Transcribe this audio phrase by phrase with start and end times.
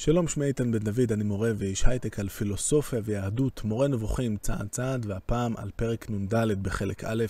[0.00, 4.68] שלום, שמי איתן בן דוד, אני מורה ואיש הייטק על פילוסופיה ויהדות, מורה נבוכים צעד
[4.70, 7.24] צעד, והפעם על פרק נ"ד בחלק א',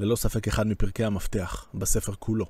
[0.00, 2.46] ללא ספק אחד מפרקי המפתח, בספר כולו.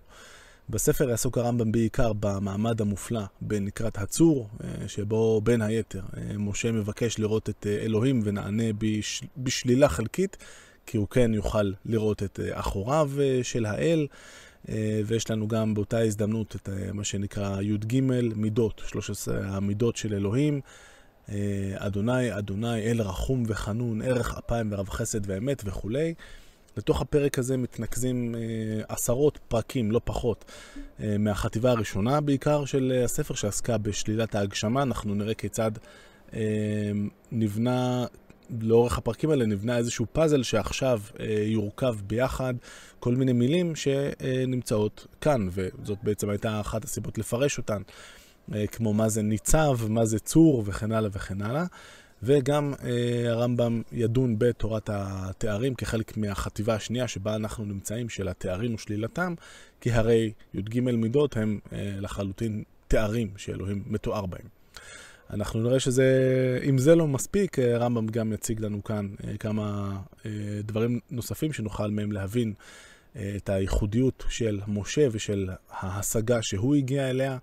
[0.70, 7.18] בספר יעסוק הרמב"ם בעיקר במעמד המופלא בנקרת הצור, אה, שבו בין היתר אה, משה מבקש
[7.18, 9.22] לראות את אה, אלוהים ונענה בש...
[9.36, 10.36] בשלילה חלקית,
[10.86, 13.10] כי הוא כן יוכל לראות את אחוריו
[13.42, 14.06] של האל.
[15.06, 18.00] ויש לנו גם באותה הזדמנות את מה שנקרא י"ג
[18.36, 20.60] מידות, 13 המידות של אלוהים.
[21.74, 26.14] אדוני, אדוני, אל רחום וחנון, ערך אפיים ורב חסד ואמת וכולי.
[26.76, 28.40] לתוך הפרק הזה מתנקזים אה,
[28.88, 30.44] עשרות פרקים, לא פחות,
[31.00, 34.82] אה, מהחטיבה הראשונה בעיקר של אה, הספר שעסקה בשלילת ההגשמה.
[34.82, 35.70] אנחנו נראה כיצד
[36.34, 36.40] אה,
[37.32, 38.06] נבנה,
[38.60, 42.54] לאורך הפרקים האלה נבנה איזשהו פאזל שעכשיו אה, יורכב ביחד
[43.00, 47.82] כל מיני מילים שנמצאות כאן, וזאת בעצם הייתה אחת הסיבות לפרש אותן,
[48.54, 51.64] אה, כמו מה זה ניצב, מה זה צור וכן הלאה וכן הלאה.
[52.22, 59.34] וגם אה, הרמב"ם ידון בתורת התארים כחלק מהחטיבה השנייה שבה אנחנו נמצאים, של התארים ושלילתם,
[59.80, 64.61] כי הרי י"ג מידות הם אה, לחלוטין תארים שאלוהים מתואר בהם.
[65.32, 66.04] אנחנו נראה שזה,
[66.68, 70.30] אם זה לא מספיק, אה, הרמב"ם גם יציג לנו כאן אה, כמה אה,
[70.64, 72.52] דברים נוספים שנוכל מהם להבין
[73.36, 77.38] את הייחודיות של משה ושל ההשגה שהוא הגיע אליה,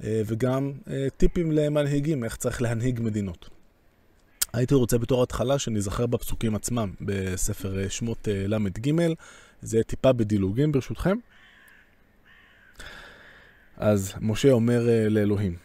[0.00, 0.72] וגם
[1.16, 3.50] טיפים למנהיגים, איך צריך להנהיג מדינות.
[4.52, 8.92] הייתי רוצה בתור התחלה שנזכר בפסוקים עצמם בספר שמות ל"ג,
[9.62, 11.16] זה טיפה בדילוגים ברשותכם.
[13.76, 15.56] אז משה אומר לאלוהים,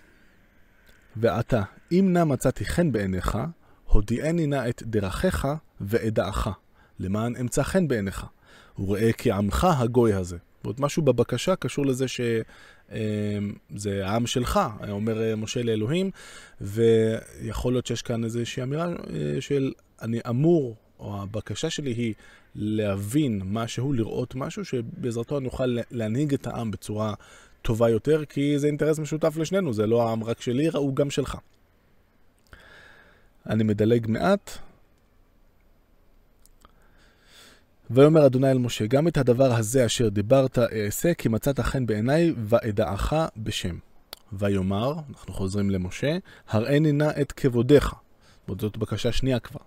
[1.19, 3.37] ועתה, אם נא מצאתי חן בעיניך,
[3.85, 5.47] הודיעני נא את דרכיך
[5.81, 6.47] ואדעך,
[6.99, 8.25] למען אמצא חן בעיניך,
[8.79, 10.37] וראה כי עמך הגוי הזה.
[10.63, 12.21] ועוד משהו בבקשה קשור לזה ש...
[12.91, 13.53] אמ,
[14.03, 14.59] העם שלך,
[14.89, 16.11] אומר אה, משה לאלוהים,
[16.61, 22.13] ויכול להיות שיש כאן איזושהי אמירה אה, של אני אמור, או הבקשה שלי היא
[22.55, 27.13] להבין משהו, לראות משהו, שבעזרתו אני אוכל להנהיג את העם בצורה
[27.61, 31.37] טובה יותר, כי זה אינטרס משותף לשנינו, זה לא העם רק שלי, הוא גם שלך.
[33.49, 34.51] אני מדלג מעט,
[37.89, 42.33] ויאמר אדוני אל משה, גם את הדבר הזה אשר דיברת אעשה, כי מצאת חן בעיניי,
[42.37, 43.77] ואדעך בשם.
[44.33, 46.17] ויאמר, אנחנו חוזרים למשה,
[46.49, 47.95] הראני נא את כבודיך.
[48.59, 49.61] זאת בקשה שנייה כבר.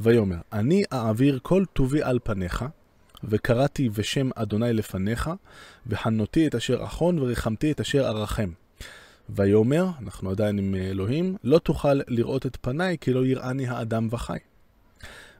[0.00, 2.64] ויאמר, אני אעביר כל טובי על פניך,
[3.24, 5.30] וקראתי בשם אדוני לפניך,
[5.86, 8.50] וחנותי את אשר אחון, וריחמתי את אשר ארחם.
[9.28, 14.38] ויאמר, אנחנו עדיין עם אלוהים, לא תוכל לראות את פניי, כי לא יראני האדם וחי.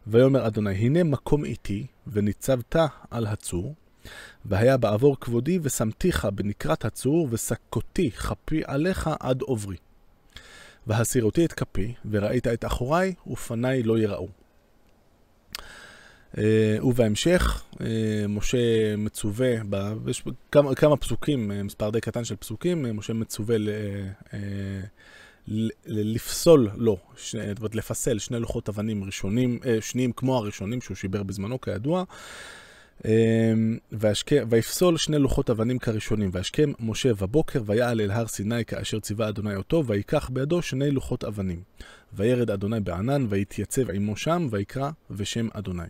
[0.06, 2.76] ויאמר אדוני, הנה מקום איתי, וניצבת
[3.10, 3.74] על הצור,
[4.44, 9.76] והיה בעבור כבודי, ושמתיך בנקרת הצור, ושקותי כפי עליך עד עוברי.
[10.86, 14.41] והסירותי את כפי, וראית את אחוריי, ופניי לא יראו.
[16.38, 19.48] אה, ובהמשך, אה, משה מצווה,
[20.08, 23.56] יש כמה, כמה פסוקים, אה, מספר די קטן של פסוקים, משה מצווה
[25.86, 31.60] לפסול לו, זאת אומרת לפסל שני לוחות אבנים ראשונים, שניים כמו הראשונים שהוא שיבר בזמנו
[31.60, 32.04] כידוע.
[33.04, 33.78] אמ,
[34.48, 39.54] ויפסול שני לוחות אבנים כראשונים, וישכם משה בבוקר, ויעל אל הר סיני כאשר ציווה אדוני
[39.54, 41.62] אותו, ויקח בידו שני לוחות אבנים.
[42.14, 45.82] וירד אדוני בענן, ויתייצב עמו שם, ויקרא בשם אדוני.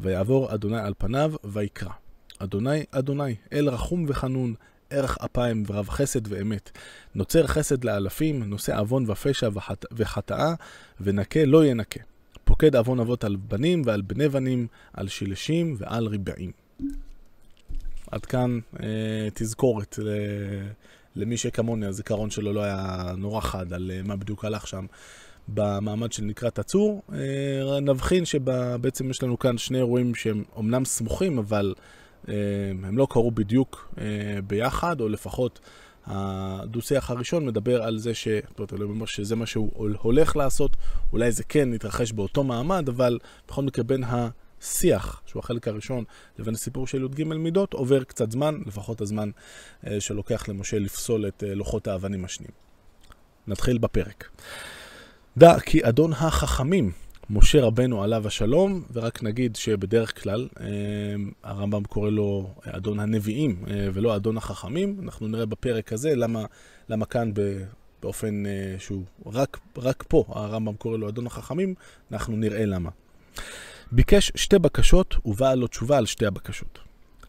[0.00, 1.92] ויעבור אדוני על פניו, ויקרא.
[2.38, 4.54] אדוני, אדוני, אל רחום וחנון,
[4.90, 6.70] ערך אפיים ורב חסד ואמת.
[7.14, 9.84] נוצר חסד לאלפים, נושא עוון ופשע וחט...
[9.92, 10.54] וחטאה,
[11.00, 12.00] ונקה לא ינקה.
[12.44, 16.52] פוקד עוון אבות על בנים ועל בני בנים, על שילשים ועל ריבעים.
[18.10, 20.08] עד כאן אה, תזכורת ל...
[21.16, 24.86] למי שכמוני, הזיכרון שלו לא היה נורא חד על אה, מה בדיוק הלך שם
[25.48, 27.02] במעמד של נקרת הצור.
[27.12, 31.74] אה, נבחין שבעצם יש לנו כאן שני אירועים שהם אומנם סמוכים, אבל
[32.28, 32.34] אה,
[32.84, 34.04] הם לא קרו בדיוק אה,
[34.46, 35.60] ביחד, או לפחות
[36.06, 38.28] הדו-שיח הראשון מדבר על זה ש...
[38.58, 40.76] זאת אומרת, שזה מה שהוא הולך לעשות,
[41.12, 43.18] אולי זה כן יתרחש באותו מעמד, אבל
[43.48, 46.04] בכל מקרה בין השיח, שהוא החלק הראשון,
[46.38, 49.30] לבין הסיפור של י"ג מידות, עובר קצת זמן, לפחות הזמן
[49.98, 52.52] שלוקח למשה לפסול את לוחות האבנים השניים.
[53.46, 54.28] נתחיל בפרק.
[55.36, 56.92] דע כי אדון החכמים
[57.30, 60.66] משה רבנו עליו השלום, ורק נגיד שבדרך כלל אה,
[61.42, 65.00] הרמב"ם קורא לו אדון הנביאים אה, ולא אדון החכמים.
[65.02, 66.44] אנחנו נראה בפרק הזה למה,
[66.88, 67.30] למה כאן
[68.02, 71.74] באופן אה, שהוא רק, רק פה הרמב"ם קורא לו אדון החכמים,
[72.12, 72.90] אנחנו נראה למה.
[73.92, 76.78] ביקש שתי בקשות ובאה לו תשובה על שתי הבקשות.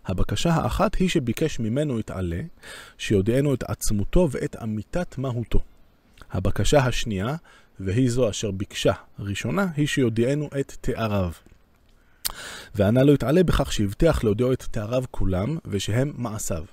[0.05, 2.41] הבקשה האחת היא שביקש ממנו יתעלה,
[2.97, 5.59] שיודיענו את עצמותו ואת אמיתת מהותו.
[6.31, 7.35] הבקשה השנייה,
[7.79, 11.31] והיא זו אשר ביקשה ראשונה, היא שיודיענו את תאריו.
[12.75, 16.63] וענה לא יתעלה בכך שהבטיח להודיעו את תאריו כולם, ושהם מעשיו.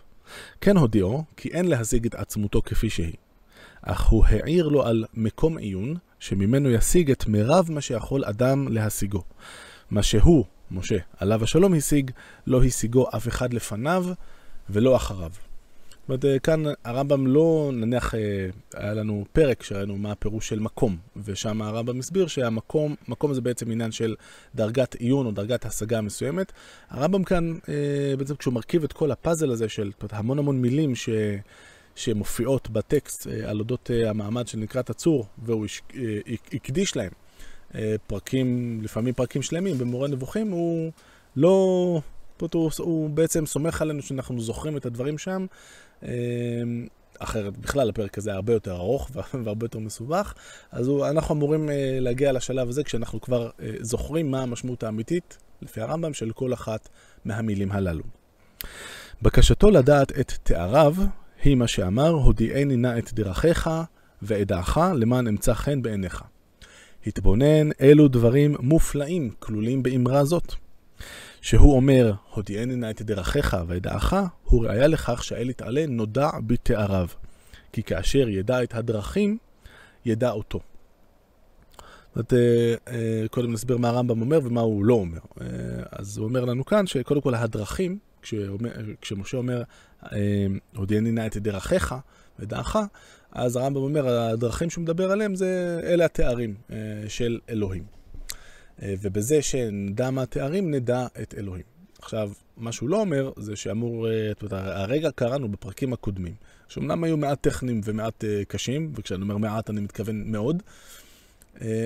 [0.60, 3.14] כן הודיעו, כי אין להשיג את עצמותו כפי שהיא.
[3.82, 9.22] אך הוא העיר לו על מקום עיון, שממנו ישיג את מירב מה שיכול אדם להשיגו.
[9.90, 12.10] מה שהוא, משה, עליו השלום השיג,
[12.46, 14.06] לא השיגו אף אחד לפניו
[14.70, 15.30] ולא אחריו.
[16.10, 18.20] זאת אומרת, אה, כאן הרמב"ם לא, נניח, אה,
[18.74, 23.70] היה לנו פרק שראינו מה הפירוש של מקום, ושם הרמב"ם הסביר שהמקום, מקום זה בעצם
[23.70, 24.14] עניין של
[24.54, 26.52] דרגת עיון או דרגת השגה מסוימת.
[26.90, 31.08] הרמב"ם כאן, אה, בעצם כשהוא מרכיב את כל הפאזל הזה של המון המון מילים ש...
[31.94, 35.66] שמופיעות בטקסט על אודות המעמד של נקרת הצור, והוא
[36.52, 37.10] הקדיש להם
[38.06, 40.92] פרקים, לפעמים פרקים שלמים במורה נבוכים, הוא
[41.36, 42.00] לא...
[42.54, 45.46] הוא, הוא בעצם סומך עלינו שאנחנו זוכרים את הדברים שם,
[46.02, 46.08] אמ,
[47.18, 49.10] אחרת בכלל הפרק הזה הרבה יותר ארוך
[49.44, 50.34] והרבה יותר מסובך,
[50.72, 55.38] אז הוא, אנחנו אמורים אה, להגיע לשלב הזה כשאנחנו כבר אה, זוכרים מה המשמעות האמיתית,
[55.62, 56.88] לפי הרמב"ם, של כל אחת
[57.24, 58.04] מהמילים הללו.
[59.22, 60.94] בקשתו לדעת את תאריו
[61.42, 63.70] היא מה שאמר, הודיעני נא את דרכיך
[64.22, 66.24] ואדעך למען אמצא חן בעיניך.
[67.06, 70.54] התבונן אילו דברים מופלאים כלולים באמרה זאת.
[71.40, 74.14] שהוא אומר, הודיעני נא את דרכיך וידעך,
[74.44, 77.06] הוא ראיה לכך שהאל יתעלה נודע בתאריו.
[77.72, 79.38] כי כאשר ידע את הדרכים,
[80.04, 80.60] ידע אותו.
[82.14, 85.18] זאת אה, אה, קודם נסביר מה הרמב"ם אומר ומה הוא לא אומר.
[85.40, 85.46] אה,
[85.92, 87.98] אז הוא אומר לנו כאן שקודם כל הדרכים,
[89.00, 89.62] כשמשה אומר,
[90.76, 91.94] הודיעני נא את דרכיך
[92.38, 92.76] ודעך,
[93.32, 96.54] אז הרמב"ם אומר, הדרכים שהוא מדבר עליהם זה, אלה התארים
[97.08, 97.99] של אלוהים.
[98.82, 101.64] אה, ובזה שנדע מה התארים, נדע את אלוהים.
[102.02, 106.34] עכשיו, מה שהוא לא אומר, זה שאמור, אה, את יודעת, הרגע קראנו בפרקים הקודמים,
[106.68, 110.62] שאומנם היו מעט טכניים ומעט uh, קשים, וכשאני אומר מעט אני מתכוון מאוד,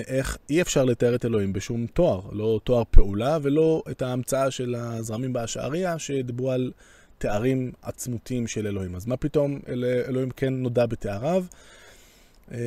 [0.07, 4.75] איך אי אפשר לתאר את אלוהים בשום תואר, לא תואר פעולה ולא את ההמצאה של
[4.75, 6.71] הזרמים באשעריה, שדיברו על
[7.17, 8.95] תארים עצמותיים של אלוהים.
[8.95, 11.45] אז מה פתאום אל, אלוהים כן נודע בתאריו?
[12.51, 12.57] אמ,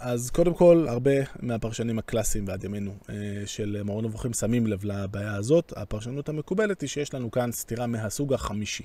[0.00, 3.14] אז קודם כל, הרבה מהפרשנים הקלאסיים ועד ימינו אה,
[3.46, 5.72] של מרון נבוכים שמים לב לבעיה הזאת.
[5.76, 8.84] הפרשנות המקובלת היא שיש לנו כאן סתירה מהסוג החמישי.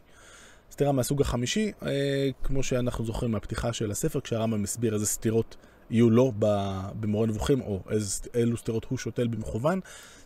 [0.71, 5.55] סתירה מהסוג החמישי, אה, כמו שאנחנו זוכרים מהפתיחה של הספר, כשהרמב"ם מסביר איזה סתירות
[5.89, 6.33] יהיו לו
[6.99, 9.79] במורה נבוכים, או איזה, אילו סתירות הוא שותל במכוון.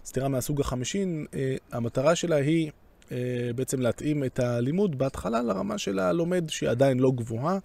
[0.06, 2.71] סתירה מהסוג החמישי, אה, המטרה שלה היא
[3.55, 7.57] בעצם להתאים את הלימוד בהתחלה לרמה של הלומד שהיא עדיין לא גבוהה.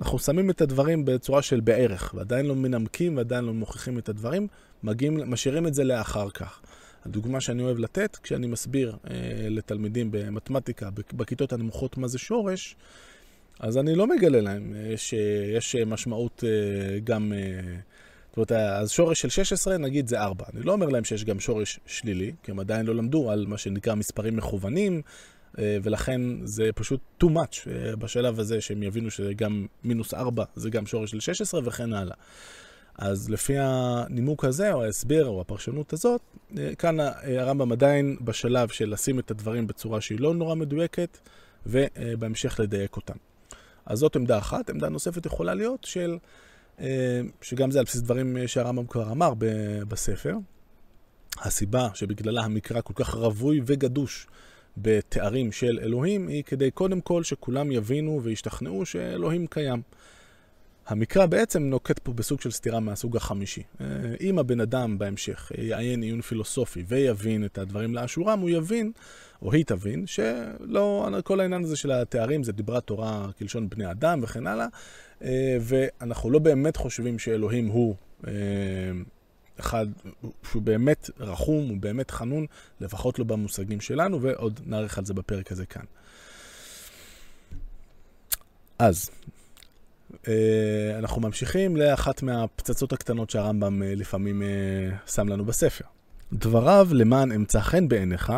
[0.00, 4.46] אנחנו שמים את הדברים בצורה של בערך, ועדיין לא מנמקים ועדיין לא מוכיחים את הדברים,
[4.82, 6.60] מגיעים, משאירים את זה לאחר כך.
[7.06, 9.16] הדוגמה שאני אוהב לתת, כשאני מסביר אה,
[9.50, 12.76] לתלמידים במתמטיקה, בכיתות הנמוכות מה זה שורש,
[13.60, 17.32] אז אני לא מגלה להם אה, שיש משמעות אה, גם...
[18.40, 20.44] אומרת, אז שורש של 16, נגיד זה 4.
[20.54, 23.58] אני לא אומר להם שיש גם שורש שלילי, כי הם עדיין לא למדו על מה
[23.58, 25.02] שנקרא מספרים מכוונים,
[25.58, 30.70] אה, ולכן זה פשוט too much אה, בשלב הזה, שהם יבינו שגם מינוס 4 זה
[30.70, 32.16] גם שורש של 16 וכן הלאה.
[32.98, 36.20] אז לפי הנימוק הזה, או ההסבר, או הפרשנות הזאת,
[36.58, 36.96] אה, כאן
[37.38, 41.18] הרמב"ם עדיין בשלב של לשים את הדברים בצורה שהיא לא נורא מדויקת,
[41.66, 43.16] ובהמשך לדייק אותם.
[43.86, 44.70] אז זאת עמדה אחת.
[44.70, 46.18] עמדה נוספת יכולה להיות של...
[46.80, 49.32] אה, שגם זה על בסיס דברים אה, שהרמב"ם כבר אמר
[49.88, 50.36] בספר.
[51.38, 54.26] הסיבה שבגללה המקרא כל כך רווי וגדוש
[54.76, 59.82] בתארים של אלוהים, היא כדי קודם כל שכולם יבינו וישתכנעו שאלוהים קיים.
[60.86, 63.62] המקרא בעצם נוקט פה בסוג של סתירה מהסוג החמישי.
[63.80, 63.86] אה,
[64.20, 68.92] אם הבן אדם בהמשך יעיין עיון פילוסופי ויבין את הדברים לאשורם, הוא יבין,
[69.42, 74.20] או היא תבין, שלא, כל העניין הזה של התארים זה דיברת תורה כלשון בני אדם
[74.22, 74.66] וכן הלאה,
[75.22, 77.94] אה, ואנחנו לא באמת חושבים שאלוהים הוא
[78.26, 78.32] אה,
[79.60, 79.86] אחד,
[80.50, 82.46] שהוא באמת רחום, הוא באמת חנון,
[82.80, 85.84] לפחות לא במושגים שלנו, ועוד נאריך על זה בפרק הזה כאן.
[88.78, 89.10] אז,
[90.98, 94.42] אנחנו ממשיכים לאחת מהפצצות הקטנות שהרמב"ם לפעמים
[95.06, 95.84] שם לנו בספר.
[96.32, 98.32] דבריו למען אמצא חן בעיניך,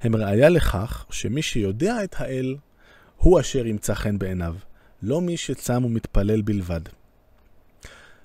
[0.00, 2.56] הם ראיה לכך שמי שיודע את האל,
[3.16, 4.54] הוא אשר ימצא חן בעיניו.
[5.02, 6.80] לא מי שצם ומתפלל בלבד.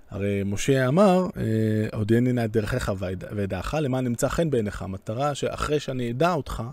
[0.09, 2.91] הרי משה אמר, אה, הודיעני נא את דרכיך
[3.35, 4.81] וידעך, למען נמצא חן בעיניך.
[4.81, 6.63] המטרה שאחרי שאני אדע אותך,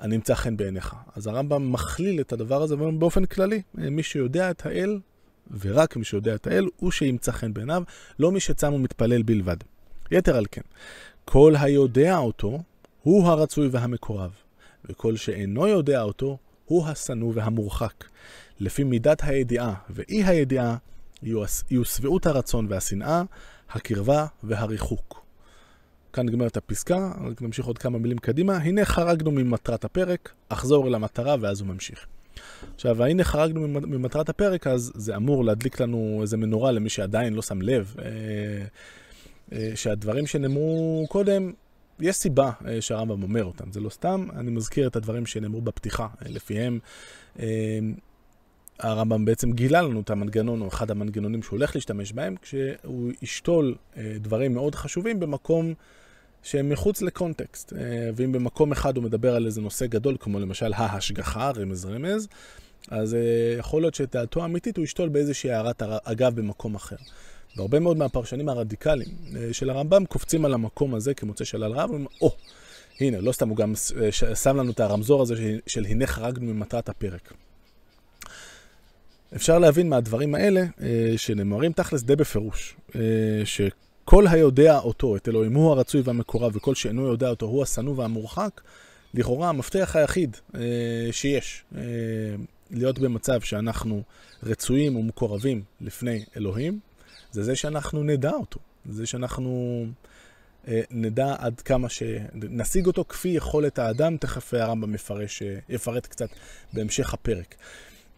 [0.00, 0.94] אני אמצא חן בעיניך.
[1.16, 3.62] אז הרמב"ם מכליל את הדבר הזה באופן כללי.
[3.74, 4.98] מי שיודע את האל,
[5.60, 7.82] ורק מי שיודע את האל, הוא שימצא חן בעיניו,
[8.18, 9.56] לא מי שצם ומתפלל בלבד.
[10.10, 10.60] יתר על כן,
[11.24, 12.62] כל היודע אותו,
[13.02, 14.30] הוא הרצוי והמקורב,
[14.84, 18.04] וכל שאינו יודע אותו, הוא השנוא והמורחק.
[18.60, 20.76] לפי מידת הידיעה ואי הידיעה,
[21.22, 23.22] יהיו שביעות הרצון והשנאה,
[23.70, 25.19] הקרבה והריחוק.
[26.12, 28.56] כאן נגמרת הפסקה, רק נמשיך עוד כמה מילים קדימה.
[28.56, 32.06] הנה חרגנו ממטרת הפרק, אחזור אל המטרה ואז הוא ממשיך.
[32.74, 37.42] עכשיו, הנה חרגנו ממטרת הפרק, אז זה אמור להדליק לנו איזה מנורה למי שעדיין לא
[37.42, 38.04] שם לב, אה,
[39.52, 41.52] אה, שהדברים שנאמרו קודם,
[42.00, 44.26] יש סיבה אה, שהרמב"ם אומר אותם, זה לא סתם.
[44.36, 46.78] אני מזכיר את הדברים שנאמרו בפתיחה, לפיהם
[48.80, 53.74] הרמב"ם בעצם גילה לנו את המנגנון, או אחד המנגנונים שהוא הולך להשתמש בהם, כשהוא ישתול
[53.96, 55.74] דברים מאוד חשובים במקום
[56.42, 57.72] שהם מחוץ לקונטקסט.
[58.14, 62.28] ואם במקום אחד הוא מדבר על איזה נושא גדול, כמו למשל ההשגחה, רמז רמז,
[62.88, 63.16] אז
[63.58, 66.96] יכול להיות שאת דעתו האמיתית הוא ישתול באיזושהי הערת אגב במקום אחר.
[67.56, 72.06] והרבה מאוד מהפרשנים הרדיקליים אה, של הרמב"ם קופצים על המקום הזה כמוצא שלל רב, ואומרים,
[72.20, 72.32] או, oh,
[73.00, 73.72] הנה, לא סתם הוא גם
[74.02, 75.34] אה, שם לנו את הרמזור הזה
[75.66, 77.32] של הנה חרגנו ממטרת הפרק.
[79.36, 82.76] אפשר להבין מהדברים האלה, אה, שנאמרים תכלס די בפירוש,
[83.44, 88.60] שכל היודע אותו, את אלוהים הוא הרצוי והמקורב, וכל שאינו יודע אותו הוא השנוא והמורחק,
[89.14, 90.36] לכאורה המפתח היחיד
[91.12, 91.64] שיש
[92.70, 94.02] להיות במצב שאנחנו
[94.42, 96.78] רצויים ומקורבים לפני אלוהים,
[97.32, 98.60] זה זה שאנחנו נדע אותו.
[98.84, 99.84] זה שאנחנו
[100.68, 102.02] אה, נדע עד כמה ש...
[102.34, 106.28] נשיג אותו כפי יכולת האדם, תכף הרמב"ם יפרש, אה, יפרט קצת
[106.72, 107.54] בהמשך הפרק.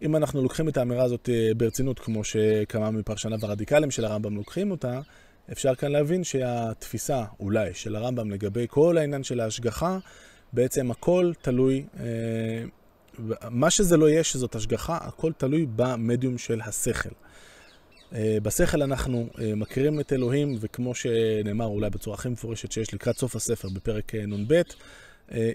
[0.03, 4.71] אם אנחנו לוקחים את האמירה הזאת אה, ברצינות, כמו שכמה מפרשניו הרדיקליים של הרמב"ם לוקחים
[4.71, 5.01] אותה,
[5.51, 9.97] אפשר כאן להבין שהתפיסה, אולי, של הרמב"ם לגבי כל העניין של ההשגחה,
[10.53, 11.85] בעצם הכל תלוי,
[13.49, 17.09] מה שזה לא יהיה שזאת השגחה, הכל תלוי במדיום של השכל.
[18.15, 23.17] אה, בשכל אנחנו אה, מכירים את אלוהים, וכמו שנאמר אולי בצורה הכי מפורשת שיש לקראת
[23.17, 24.61] סוף הספר בפרק אה, נ"ב,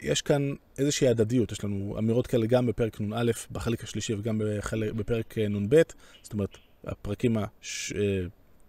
[0.03, 4.93] יש כאן איזושהי הדדיות, יש לנו אמירות כאלה גם בפרק נ"א, בחלק השלישי וגם בחלק,
[4.93, 5.83] בפרק נ"ב,
[6.23, 7.37] זאת אומרת, הפרקים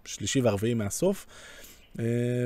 [0.06, 1.26] השלישי והרביעי מהסוף.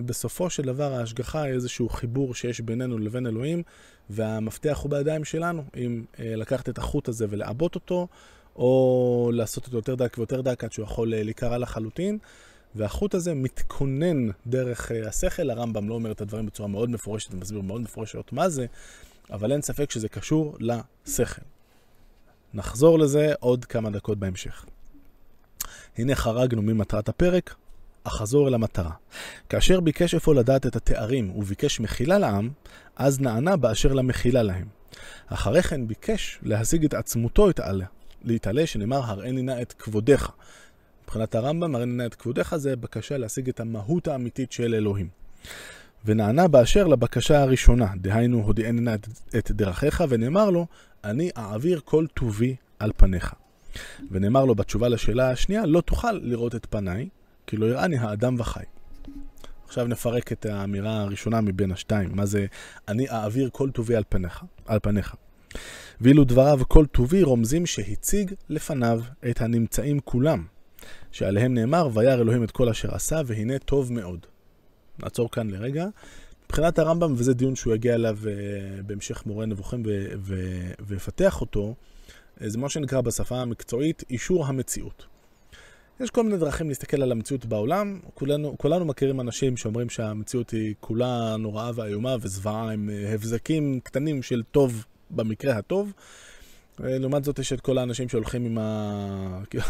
[0.05, 3.63] בסופו של דבר ההשגחה היא איזשהו חיבור שיש בינינו לבין אלוהים,
[4.10, 8.07] והמפתח הוא בידיים שלנו, אם לקחת את החוט הזה ולעבות אותו,
[8.55, 12.17] או לעשות אותו יותר דק ויותר דק עד שהוא יכול אה, להיקרע לחלוטין.
[12.75, 17.61] והחוט הזה מתכונן דרך אה, השכל, הרמב"ם לא אומר את הדברים בצורה מאוד מפורשת, ומסביר
[17.61, 18.65] מאוד מפורשת מה זה,
[19.31, 21.41] אבל אין ספק שזה קשור לשכל.
[22.53, 24.65] נחזור לזה עוד כמה דקות בהמשך.
[25.97, 27.55] הנה חרגנו ממטרת הפרק,
[28.03, 28.91] אחזור אל המטרה.
[29.49, 32.49] כאשר ביקש אפוא לדעת את התארים וביקש מחילה לעם,
[32.95, 34.67] אז נענה באשר למחילה להם.
[35.27, 37.87] אחרי כן ביקש להשיג את עצמותו את עליה,
[38.23, 40.31] להתעלה, שנאמר, הראני נא את כבודך.
[41.03, 45.07] מבחינת הרמב"ם, הראני נא את כבודך זה בקשה להשיג את המהות האמיתית של אלוהים.
[46.05, 48.95] ונענה באשר לבקשה הראשונה, דהיינו, הודיעני נא
[49.38, 50.67] את דרכיך, ונאמר לו,
[51.03, 53.33] אני אעביר כל טובי על פניך.
[54.12, 57.10] ונאמר לו בתשובה לשאלה השנייה, לא תוכל לראות את פניי,
[57.48, 58.63] כי לא יראני האדם וחי.
[59.67, 62.45] עכשיו נפרק את האמירה הראשונה מבין השתיים, מה זה
[62.88, 64.43] אני אעביר כל טובי על פניך.
[64.65, 65.15] על פניך.
[66.01, 70.45] ואילו דבריו כל טובי רומזים שהציג לפניו את הנמצאים כולם,
[71.13, 74.25] שעליהם נאמר, וירא אלוהים את כל אשר עשה, והנה טוב מאוד.
[75.00, 75.88] נעצור כאן לרגע.
[76.46, 79.84] מבחינת הרמב"ם, וזה דיון שהוא יגיע אליו uh, בהמשך מורה נבוכים
[80.79, 81.75] ויפתח אותו,
[82.39, 85.05] uh, זה מה שנקרא בשפה המקצועית אישור המציאות.
[86.00, 88.00] יש כל מיני דרכים להסתכל על המציאות בעולם.
[88.13, 94.24] כולנו, כולנו מכירים אנשים שאומרים שהמציאות היא כולה נוראה ואיומה וזוועה עם uh, הבזקים קטנים
[94.24, 95.93] של טוב במקרה הטוב.
[96.83, 98.57] אה, לעומת זאת יש את כל האנשים שהולכים עם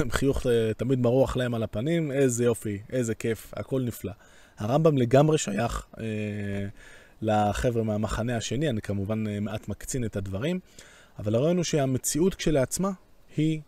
[0.10, 4.12] החיוך אה, תמיד מרוח להם על הפנים, איזה יופי, איזה כיף, הכל נפלא.
[4.58, 6.04] הרמב"ם לגמרי שייך אה,
[7.22, 10.60] לחבר'ה מהמחנה השני, אני כמובן אה, מעט מקצין את הדברים,
[11.20, 12.92] אבל הרעיון הוא שהמציאות כשלעצמה
[13.38, 13.62] היא,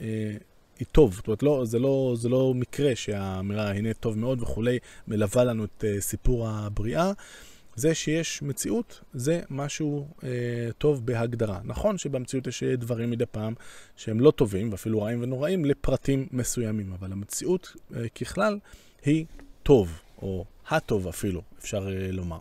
[0.00, 0.36] אה,
[0.78, 1.14] היא טוב.
[1.14, 5.64] זאת אומרת, לא, זה, לא, זה לא מקרה שהאמירה הנה טוב מאוד וכולי מלווה לנו
[5.64, 7.12] את אה, סיפור הבריאה.
[7.76, 10.28] זה שיש מציאות, זה משהו אה,
[10.78, 11.60] טוב בהגדרה.
[11.64, 13.54] נכון שבמציאות יש דברים מדי פעם
[13.96, 18.58] שהם לא טובים, ואפילו רעים ונוראים, לפרטים מסוימים, אבל המציאות אה, ככלל
[19.04, 19.24] היא
[19.62, 22.38] טוב, או הטוב אפילו, אפשר אה, לומר.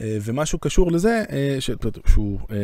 [0.00, 1.70] אה, ומשהו קשור לזה, אה, ש...
[2.06, 2.56] שהוא, אה,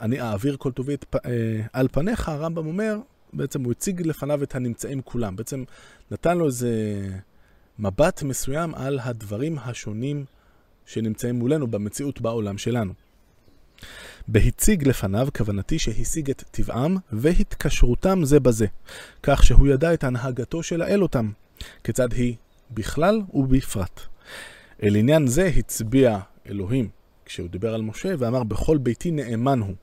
[0.00, 1.30] אני אעביר כל טובי אה,
[1.72, 2.98] על פניך, הרמב"ם אומר,
[3.32, 5.36] בעצם הוא הציג לפניו את הנמצאים כולם.
[5.36, 5.64] בעצם
[6.10, 6.70] נתן לו איזה...
[7.78, 10.24] מבט מסוים על הדברים השונים
[10.86, 12.92] שנמצאים מולנו במציאות בעולם שלנו.
[14.28, 18.66] בהציג לפניו, כוונתי שהשיג את טבעם והתקשרותם זה בזה,
[19.22, 21.30] כך שהוא ידע את הנהגתו של האל אותם,
[21.84, 22.34] כיצד היא
[22.70, 24.00] בכלל ובפרט.
[24.82, 26.88] אל עניין זה הצביע אלוהים
[27.24, 29.74] כשהוא דיבר על משה ואמר, בכל ביתי נאמן הוא.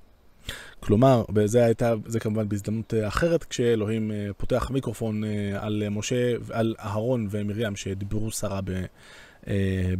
[0.79, 5.23] כלומר, וזה הייתה, זה כמובן בהזדמנות אחרת, כשאלוהים פותח מיקרופון
[5.59, 8.59] על משה, על אהרון ומרים שדיברו שרה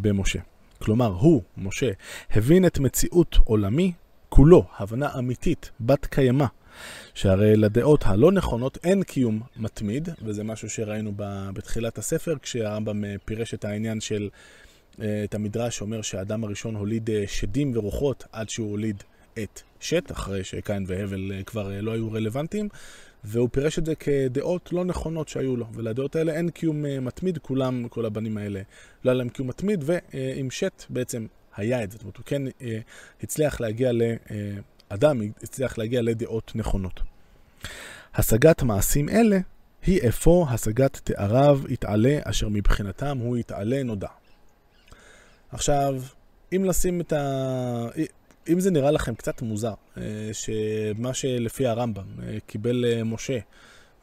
[0.02, 0.40] במשה.
[0.80, 1.92] כלומר, הוא, משה,
[2.32, 3.92] הבין את מציאות עולמי
[4.30, 6.46] כולו, הבנה אמיתית, בת קיימא,
[7.14, 11.12] שהרי לדעות הלא נכונות אין קיום מתמיד, וזה משהו שראינו
[11.54, 14.30] בתחילת הספר, כשהרמב"ם אה, פירש את העניין של,
[15.02, 19.04] אה, את המדרש שאומר שהאדם הראשון הוליד אה, שדים ורוחות עד שהוא הוליד
[19.44, 22.70] את שת, אחרי שקין והבל כבר לא היו רלוונטיים,
[23.24, 27.88] והוא פירש את זה כדעות לא נכונות שהיו לו, ולדעות האלה אין קיום מתמיד, כולם,
[27.90, 28.62] כל הבנים האלה,
[29.06, 31.98] לא היה להם קיום מתמיד, ועם שת בעצם היה את זה.
[31.98, 32.42] זאת אומרת, הוא כן
[33.24, 34.02] הצליח להגיע ל...
[34.90, 37.00] אדם הצליח להגיע לדעות נכונות.
[38.16, 39.40] השגת מעשים אלה
[39.86, 44.08] היא אפוא השגת תאריו יתעלה, אשר מבחינתם הוא יתעלה נודע.
[45.52, 46.02] עכשיו,
[46.56, 47.88] אם לשים את ה...
[48.50, 53.38] אם זה נראה לכם קצת מוזר, אה, שמה שלפי הרמב"ם אה, קיבל אה, משה,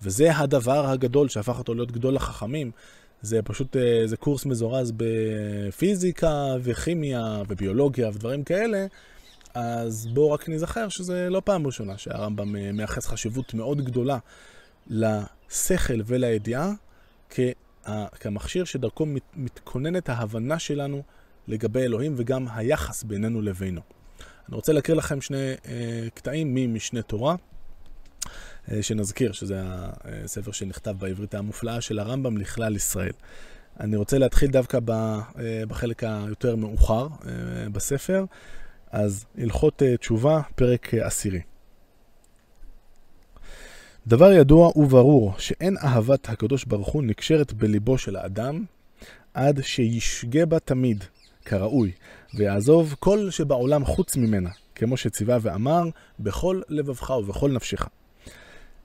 [0.03, 2.71] וזה הדבר הגדול שהפך אותו להיות גדול החכמים,
[3.23, 8.87] זה פשוט, זה קורס מזורז בפיזיקה וכימיה וביולוגיה ודברים כאלה,
[9.55, 14.19] אז בואו רק נזכר שזה לא פעם ראשונה שהרמב"ם מייחס חשיבות מאוד גדולה
[14.87, 16.73] לשכל ולידיעה
[18.21, 21.03] כמכשיר שדרכו מתכוננת ההבנה שלנו
[21.49, 23.98] לגבי אלוהים וגם היחס בינינו לבינו.
[24.49, 27.37] אני רוצה להקריא לכם שני אה, קטעים ממשנה תורה,
[28.73, 33.13] אה, שנזכיר שזה הספר שנכתב בעברית המופלאה של הרמב"ם לכלל ישראל.
[33.81, 34.79] אני רוצה להתחיל דווקא
[35.69, 37.09] בחלק היותר מאוחר
[37.73, 38.25] בספר,
[38.91, 41.41] אז הלכות אה, תשובה, פרק אה, עשירי.
[44.07, 48.65] דבר ידוע וברור שאין אהבת הקדוש ברוך הוא נקשרת בליבו של האדם
[49.35, 51.05] עד שישגה בה תמיד,
[51.45, 51.93] כראוי,
[52.35, 55.83] ויעזוב כל שבעולם חוץ ממנה, כמו שציווה ואמר,
[56.21, 57.89] בכל לבבך ובכל נפשך.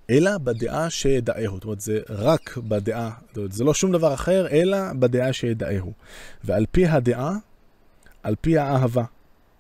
[0.10, 1.56] אלא בדעה שידעהו.
[1.56, 5.94] זאת אומרת, זה רק בדעה, זאת אומרת, זה לא שום דבר אחר, אלא בדעה שידעהו.
[6.44, 7.36] ועל פי הדעה,
[8.24, 9.04] על פי האהבה.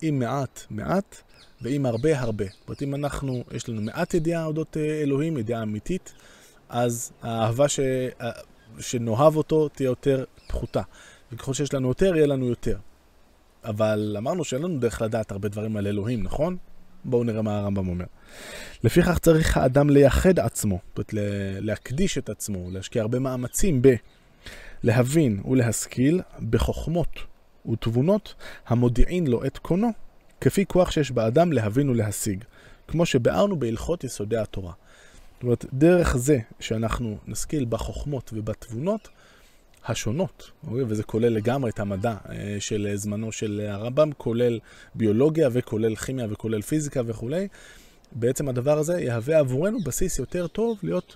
[0.04, 1.15] אם מעט, מעט,
[1.62, 2.46] ואם הרבה, הרבה.
[2.46, 6.13] זאת אומרת, אם אנחנו, יש לנו מעט ידיעה אודות אה, אלוהים, ידיעה אמיתית,
[6.69, 7.80] אז האהבה ש...
[8.22, 8.32] אה,
[8.80, 10.82] שנאהב אותו תהיה יותר פחותה.
[11.32, 12.78] וככל שיש לנו יותר, יהיה לנו יותר.
[13.65, 16.58] אבל אמרנו שאין לנו דרך לדעת הרבה דברים על אלוהים, נכון?
[17.06, 18.06] בואו נראה מה הרמב"ם אומר.
[18.84, 21.13] לפיכך צריך האדם לייחד עצמו, זאת אומרת
[21.62, 23.95] להקדיש את עצמו, להשקיע הרבה מאמצים ב...
[24.84, 27.19] להבין ולהשכיל בחוכמות
[27.71, 28.36] ותבונות
[28.67, 29.89] המודיעין לו את קונו,
[30.41, 32.43] כפי כוח שיש באדם להבין ולהשיג,
[32.88, 34.73] כמו שביארנו בהלכות יסודי התורה.
[35.34, 39.10] זאת אומרת, דרך זה שאנחנו נשכיל בחוכמות ובתבונות
[39.86, 40.84] השונות, אוקיי?
[40.88, 44.60] וזה כולל לגמרי את המדע אה, של זמנו של הרמב"ם, כולל
[44.96, 47.48] ביולוגיה וכולל כימיה וכולל פיזיקה וכולי,
[48.12, 51.15] בעצם הדבר הזה יהווה עבורנו בסיס יותר טוב להיות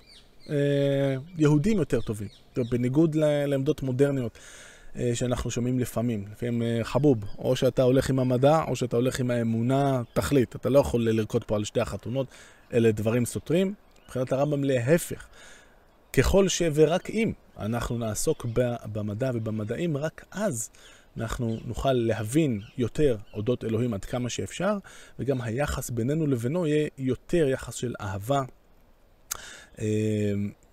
[0.49, 2.27] אה, יהודים יותר טובים,
[2.69, 4.37] בניגוד לעמדות מודרניות.
[4.99, 9.19] אה, שאנחנו שומעים לפעמים, לפעמים אה, חבוב, או שאתה הולך עם המדע, או שאתה הולך
[9.19, 10.55] עם האמונה, תכלית.
[10.55, 12.27] אתה לא יכול לרקוד פה על שתי החתונות,
[12.73, 13.73] אלה דברים סותרים.
[14.05, 15.27] מבחינת הרמב"ם להפך.
[16.17, 16.61] ככל ש...
[16.73, 18.45] ורק אם אנחנו נעסוק
[18.91, 20.69] במדע ובמדעים, רק אז
[21.17, 24.77] אנחנו נוכל להבין יותר אודות אלוהים עד כמה שאפשר,
[25.19, 28.41] וגם היחס בינינו לבינו יהיה יותר יחס של אהבה.
[29.79, 29.85] אה,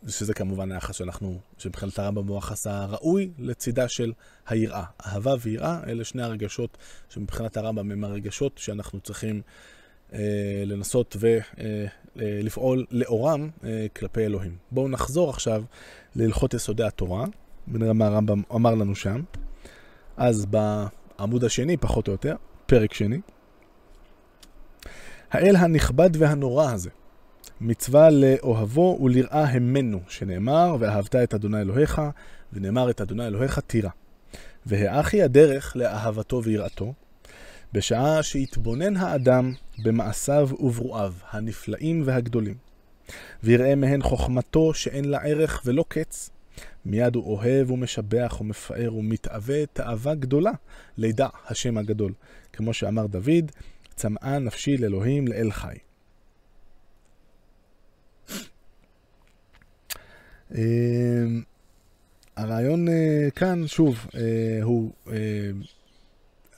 [0.08, 4.12] שזה כמובן היחס שאנחנו, שמבחינת הרמב"ם הוא היחס הראוי לצידה של
[4.46, 4.84] היראה.
[5.06, 6.78] אהבה ויראה, אלה שני הרגשות
[7.08, 9.73] שמבחינת הרמב"ם הם הרגשות שאנחנו צריכים אה,
[10.66, 11.16] לנסות
[12.16, 14.56] ולפעול אה, לאורם אה, כלפי אלוהים.
[14.70, 15.62] בואו נחזור עכשיו
[16.16, 17.24] להלכות יסודי התורה,
[17.68, 19.22] ונראה מה הרמב"ם אמר לנו שם.
[20.16, 22.36] אז בעמוד השני, פחות או יותר,
[22.66, 23.20] פרק שני.
[25.30, 26.90] האל הנכבד והנורא הזה,
[27.60, 32.02] מצווה לאוהבו ולראה המנו, שנאמר, ואהבת את אדוני אלוהיך,
[32.52, 33.90] ונאמר את אדוני אלוהיך תירא.
[34.66, 36.94] והאחי הדרך לאהבתו ויראתו,
[37.74, 39.52] בשעה שיתבונן האדם
[39.84, 42.54] במעשיו וברואיו, הנפלאים והגדולים.
[43.42, 46.30] ויראה מהן חוכמתו שאין לה ערך ולא קץ.
[46.84, 50.50] מיד הוא אוהב ומשבח ומפאר ומתאווה תאווה גדולה
[50.96, 52.12] לידע השם הגדול.
[52.52, 53.52] כמו שאמר דוד,
[53.94, 55.76] צמאה נפשי לאלוהים לאל חי.
[60.54, 61.42] אמ,
[62.36, 64.92] הרעיון אה, כאן, שוב, אה, הוא...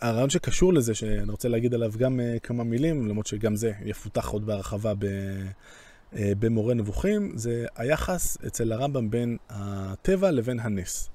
[0.06, 4.46] הרעיון שקשור לזה, שאני רוצה להגיד עליו גם כמה מילים, למרות שגם זה יפותח עוד
[4.46, 5.06] בהרחבה ב,
[6.12, 11.10] במורה נבוכים, זה היחס אצל הרמב"ם בין הטבע לבין הנס.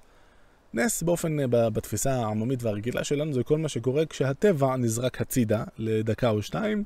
[0.73, 6.41] נס באופן, בתפיסה העממית והרגילה שלנו, זה כל מה שקורה כשהטבע נזרק הצידה לדקה או
[6.41, 6.84] שתיים,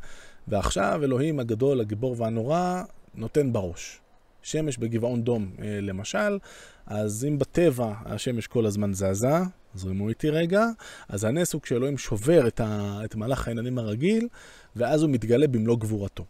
[0.47, 2.83] ועכשיו אלוהים הגדול, הגיבור והנורא,
[3.15, 4.01] נותן בראש.
[4.41, 6.37] שמש בגבעון דום, למשל,
[6.85, 9.27] אז אם בטבע השמש כל הזמן זזה,
[9.75, 10.65] זרימו איתי רגע,
[11.09, 14.27] אז הנס הוא כשאלוהים שובר את, ה, את מהלך העניינים הרגיל,
[14.75, 16.25] ואז הוא מתגלה במלוא גבורתו.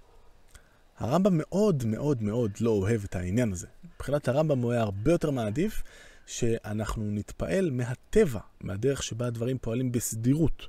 [0.98, 3.68] הרמב"ם מאוד מאוד מאוד לא אוהב את העניין הזה.
[3.96, 5.84] מבחינת הרמב"ם הוא היה הרבה יותר מעדיף
[6.26, 10.68] שאנחנו נתפעל מהטבע, מהדרך שבה הדברים פועלים בסדירות.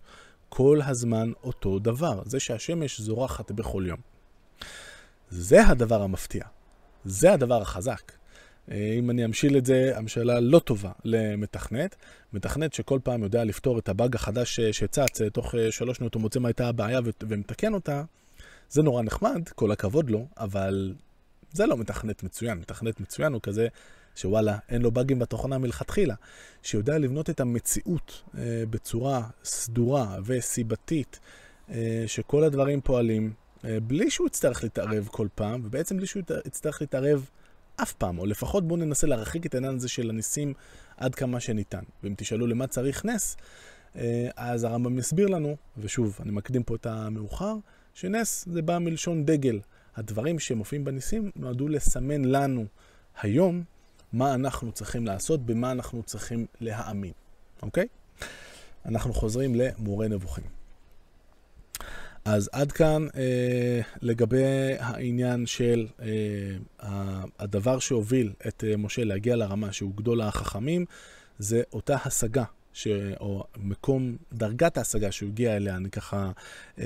[0.48, 2.22] כל הזמן אותו דבר.
[2.24, 4.00] זה שהשמש זורחת בכל יום.
[5.30, 6.44] זה הדבר המפתיע.
[7.04, 8.12] זה הדבר החזק.
[8.70, 11.96] אה, אם אני אמשיל את זה, המשלה לא טובה למתכנת.
[12.32, 16.22] מתכנת שכל פעם יודע לפתור את הבאג החדש שצץ, אה, תוך אה, שלוש שניות הוא
[16.22, 18.02] מוצא מה הייתה הבעיה ומתקן אותה,
[18.70, 20.94] זה נורא נחמד, כל הכבוד לו, אבל
[21.52, 22.58] זה לא מתכנת מצוין.
[22.58, 23.68] מתכנת מצוין הוא כזה
[24.16, 26.14] שוואלה, אין לו באגים בתוכנה מלכתחילה,
[26.62, 31.20] שיודע לבנות את המציאות אה, בצורה סדורה וסיבתית,
[31.70, 33.32] אה, שכל הדברים פועלים
[33.64, 37.28] אה, בלי שהוא יצטרך להתערב כל פעם, ובעצם בלי שהוא יצטרך להתערב
[37.76, 40.54] אף פעם, או לפחות בואו ננסה להרחיק את העניין הזה של הניסים
[40.96, 41.82] עד כמה שניתן.
[42.02, 43.36] ואם תשאלו למה צריך נס,
[43.96, 47.54] אה, אז הרמב"ם יסביר לנו, ושוב, אני מקדים פה את המאוחר,
[47.94, 49.60] שנס זה בא מלשון דגל.
[49.96, 52.64] הדברים שמופיעים בניסים נועדו לסמן לנו
[53.20, 53.62] היום
[54.12, 57.12] מה אנחנו צריכים לעשות, במה אנחנו צריכים להאמין,
[57.62, 57.86] אוקיי?
[58.86, 60.55] אנחנו חוזרים למורה נבוכים.
[62.26, 64.42] אז עד כאן אה, לגבי
[64.78, 66.08] העניין של אה,
[67.38, 70.84] הדבר שהוביל את אה, משה להגיע לרמה שהוא גדול החכמים,
[71.38, 72.88] זה אותה השגה, ש,
[73.20, 76.30] או מקום, דרגת ההשגה שהוא הגיע אליה, אני ככה
[76.78, 76.84] אה,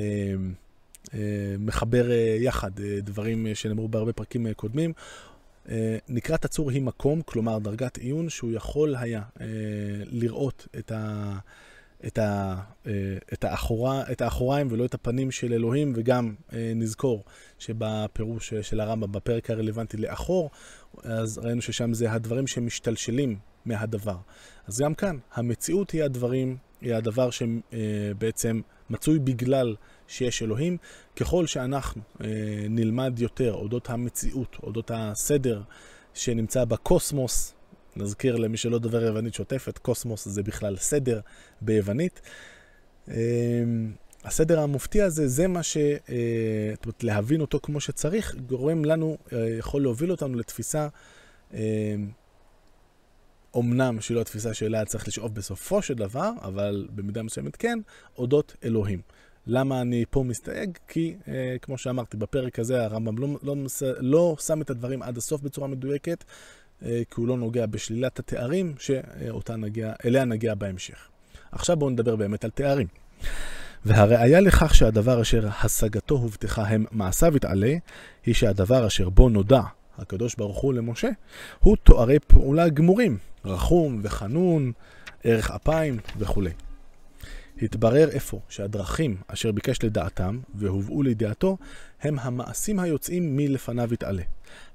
[1.14, 1.18] אה,
[1.58, 4.92] מחבר אה, יחד אה, דברים שנאמרו בהרבה פרקים קודמים.
[6.08, 9.22] נקרת הצור היא מקום, כלומר דרגת עיון, שהוא יכול היה
[10.06, 11.38] לראות את, ה,
[12.06, 12.92] את, ה, אה,
[13.32, 17.24] את, האחורה, את האחוריים ולא את הפנים של אלוהים, וגם נזכור
[17.58, 20.50] שבפירוש של הרמב"ם, בפרק הרלוונטי לאחור,
[21.02, 24.16] אז ראינו ששם זה הדברים שמשתלשלים מהדבר.
[24.66, 28.60] אז גם כאן, המציאות היא הדברים, היא הדבר שבעצם
[28.90, 29.76] מצוי בגלל
[30.08, 30.76] שיש אלוהים,
[31.16, 32.26] ככל שאנחנו אה,
[32.68, 35.62] נלמד יותר אודות המציאות, אודות הסדר
[36.14, 37.54] שנמצא בקוסמוס,
[37.96, 41.20] נזכיר למי שלא דובר יוונית שוטפת, קוסמוס זה בכלל סדר
[41.60, 42.20] ביוונית.
[43.08, 43.14] אה,
[44.24, 45.76] הסדר המופתי הזה, זה מה ש...
[45.76, 50.88] אה, זאת אומרת, להבין אותו כמו שצריך, גורם לנו, אה, יכול להוביל אותנו לתפיסה,
[53.54, 57.78] אומנם שהיא לא התפיסה שאליה צריך לשאוף בסופו של דבר, אבל במידה מסוימת כן,
[58.18, 59.00] אודות אלוהים.
[59.46, 60.78] למה אני פה מסתייג?
[60.88, 63.56] כי, אה, כמו שאמרתי, בפרק הזה הרמב"ם לא, לא,
[64.00, 66.24] לא שם את הדברים עד הסוף בצורה מדויקת,
[66.82, 68.74] כי הוא לא נוגע בשלילת התארים,
[69.56, 71.08] נגיע, אליה נגיע בהמשך.
[71.52, 72.86] עכשיו בואו נדבר באמת על תארים.
[73.84, 77.74] והראיה לכך שהדבר אשר השגתו הובטחה הם מעשיו יתעלה,
[78.26, 79.60] היא שהדבר אשר בו נודע
[79.98, 81.08] הקדוש ברוך הוא למשה,
[81.58, 84.72] הוא תוארי פעולה גמורים, רחום וחנון,
[85.24, 86.50] ערך אפיים וכולי.
[87.62, 91.56] התברר אפוא שהדרכים אשר ביקש לדעתם והובאו לידיעתו
[92.02, 94.22] הם המעשים היוצאים מלפניו יתעלה.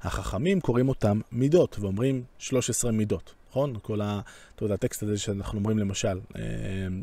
[0.01, 3.73] החכמים קוראים אותם מידות ואומרים 13 מידות, נכון?
[3.81, 4.21] כל ה...
[4.55, 6.41] אתה יודע, הטקסט הזה שאנחנו אומרים למשל אה,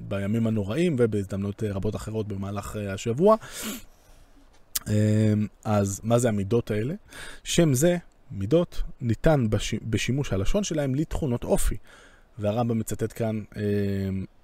[0.09, 3.37] בימים הנוראים ובהזדמנות רבות אחרות במהלך אה, השבוע.
[4.89, 5.33] אה,
[5.65, 6.95] אז מה זה המידות האלה?
[7.45, 7.97] שם זה,
[8.31, 9.47] מידות, ניתן
[9.83, 11.77] בשימוש הלשון שלהם לתכונות אופי.
[12.39, 13.43] והרמב"ם מצטט כאן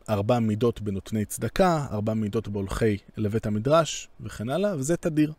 [0.09, 5.33] ארבע מידות בנותני צדקה, ארבע מידות בהולכי לבית המדרש וכן הלאה, וזה תדיר.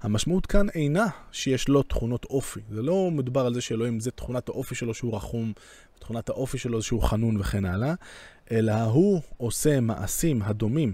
[0.00, 2.60] המשמעות כאן אינה שיש לו תכונות אופי.
[2.70, 5.52] זה לא מדובר על זה שאלוהים זה תכונת האופי שלו שהוא רחום,
[5.98, 7.94] תכונת האופי שלו שהוא חנון וכן הלאה,
[8.50, 10.92] אלא הוא עושה מעשים הדומים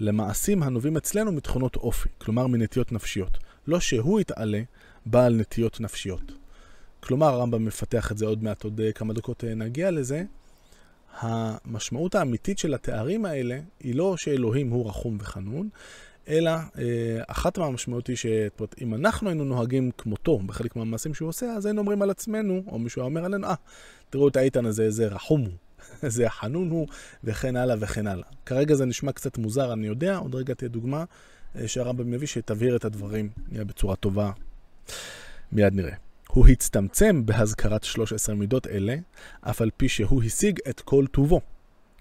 [0.00, 3.38] למעשים הנובעים אצלנו מתכונות אופי, כלומר מנטיות נפשיות.
[3.66, 4.62] לא שהוא יתעלה
[5.06, 6.32] בעל נטיות נפשיות.
[7.00, 10.24] כלומר, הרמב"ם מפתח את זה עוד מעט, עוד כמה דקות נגיע לזה.
[11.20, 15.68] המשמעות האמיתית של התארים האלה היא לא שאלוהים הוא רחום וחנון,
[16.28, 21.66] אלא אה, אחת מהמשמעות היא שאם אנחנו היינו נוהגים כמותו בחלק מהמעשים שהוא עושה, אז
[21.66, 23.54] היינו אומרים על עצמנו, או מישהו היה אומר עלינו, אה,
[24.10, 25.52] תראו את האיתן הזה, איזה רחום הוא,
[26.02, 26.88] איזה חנון הוא,
[27.24, 28.28] וכן הלאה וכן הלאה.
[28.46, 31.04] כרגע זה נשמע קצת מוזר, אני יודע, עוד רגע תהיה דוגמה
[31.56, 34.30] אה, שהרמב"ם מביא שתבהיר את הדברים בצורה טובה.
[35.52, 35.94] מיד נראה.
[36.28, 38.96] הוא הצטמצם בהזכרת 13 מידות אלה,
[39.40, 41.40] אף על פי שהוא השיג את כל טובו,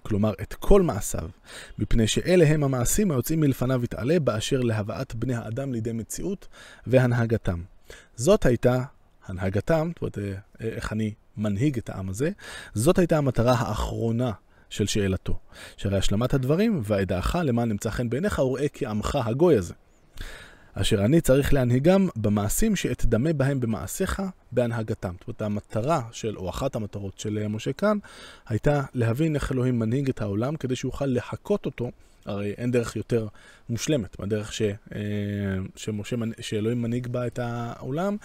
[0.03, 1.29] כלומר את כל מעשיו,
[1.79, 6.47] מפני שאלה הם המעשים היוצאים מלפניו יתעלה באשר להבאת בני האדם לידי מציאות
[6.87, 7.61] והנהגתם.
[8.15, 8.83] זאת הייתה
[9.25, 12.29] הנהגתם, זאת אומרת, איך אני מנהיג את העם הזה,
[12.73, 14.31] זאת הייתה המטרה האחרונה
[14.69, 15.39] של שאלתו.
[15.77, 19.73] שהרי השלמת הדברים, ואדעך למען נמצא חן בעיניך, וראה כי עמך הגוי הזה.
[20.75, 25.13] אשר אני צריך להנהיגם במעשים שאתדמה בהם במעשיך בהנהגתם.
[25.19, 27.97] זאת אומרת, המטרה של, או אחת המטרות של משה כאן,
[28.47, 31.91] הייתה להבין איך אלוהים מנהיג את העולם, כדי שיוכל לחקות אותו,
[32.25, 33.27] הרי אין דרך יותר
[33.69, 34.99] מושלמת מהדרך ש, אה,
[35.75, 38.17] שמשה, שאלוהים מנהיג בה את העולם,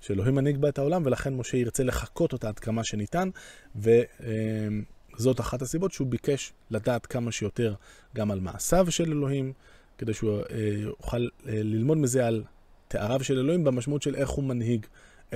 [0.00, 3.28] שאלוהים מנהיג בה את העולם, ולכן משה ירצה לחקות אותה עד כמה שניתן,
[3.76, 7.74] וזאת אחת הסיבות שהוא ביקש לדעת כמה שיותר
[8.16, 9.52] גם על מעשיו של אלוהים,
[9.98, 10.44] כדי שהוא אה,
[10.78, 12.44] יוכל אה, ללמוד מזה על
[12.88, 14.86] תאריו של אלוהים במשמעות של איך הוא מנהיג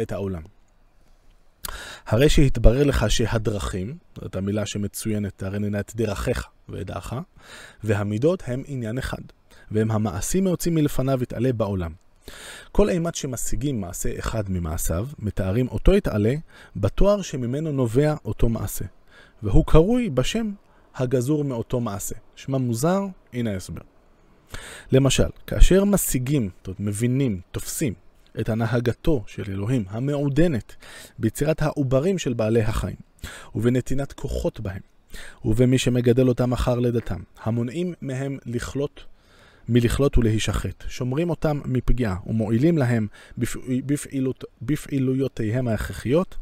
[0.03, 0.43] את העולם.
[2.07, 7.15] הרי שהתברר לך שהדרכים, זאת המילה שמצוינת, הרי ננה את דרכיך ודעך,
[7.85, 9.23] והמידות הם עניין אחד,
[9.71, 11.93] והם המעשים היוצאים מלפניו יתעלה בעולם.
[12.73, 16.35] כל אימת שמשיגים מעשה אחד ממעשיו, מתארים אותו יתעלה
[16.77, 18.85] בתואר שממנו נובע אותו מעשה,
[19.43, 20.53] והוא קרוי בשם
[20.95, 22.15] הגזור מאותו מעשה.
[22.37, 23.92] שמע מוזר, הנה ההסבר.
[24.93, 27.95] למשל, כאשר משיגים, זאת אומרת, מבינים, תופסים
[28.41, 30.75] את הנהגתו של אלוהים המעודנת
[31.19, 32.97] ביצירת העוברים של בעלי החיים,
[33.55, 34.81] ובנתינת כוחות בהם,
[35.45, 39.05] ובמי שמגדל אותם אחר לידתם, המונעים מהם לכלות
[39.69, 43.07] מלכלות ולהישחט, שומרים אותם מפגיעה ומועילים להם
[43.67, 46.37] בפעילות, בפעילויותיהם ההכרחיות,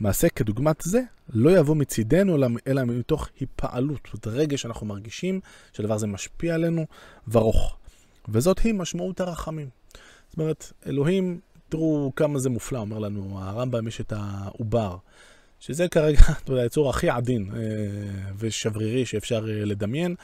[0.00, 1.00] מעשה כדוגמת זה
[1.32, 5.40] לא יבוא מצידנו אלא מתוך היפעלות, זאת רגע שאנחנו מרגישים
[5.72, 6.86] שהדבר הזה משפיע עלינו
[7.28, 7.76] ורוך.
[8.28, 9.68] וזאת היא משמעות הרחמים.
[10.30, 14.96] זאת אומרת, אלוהים, תראו כמה זה מופלא, אומר לנו, הרמב"ם יש את העובר,
[15.60, 17.60] שזה כרגע היצור הכי עדין אה,
[18.38, 20.14] ושברירי שאפשר אה, לדמיין.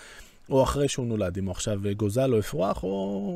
[0.50, 2.88] או אחרי שהוא נולד, אם הוא עכשיו גוזל או אפרוח, או,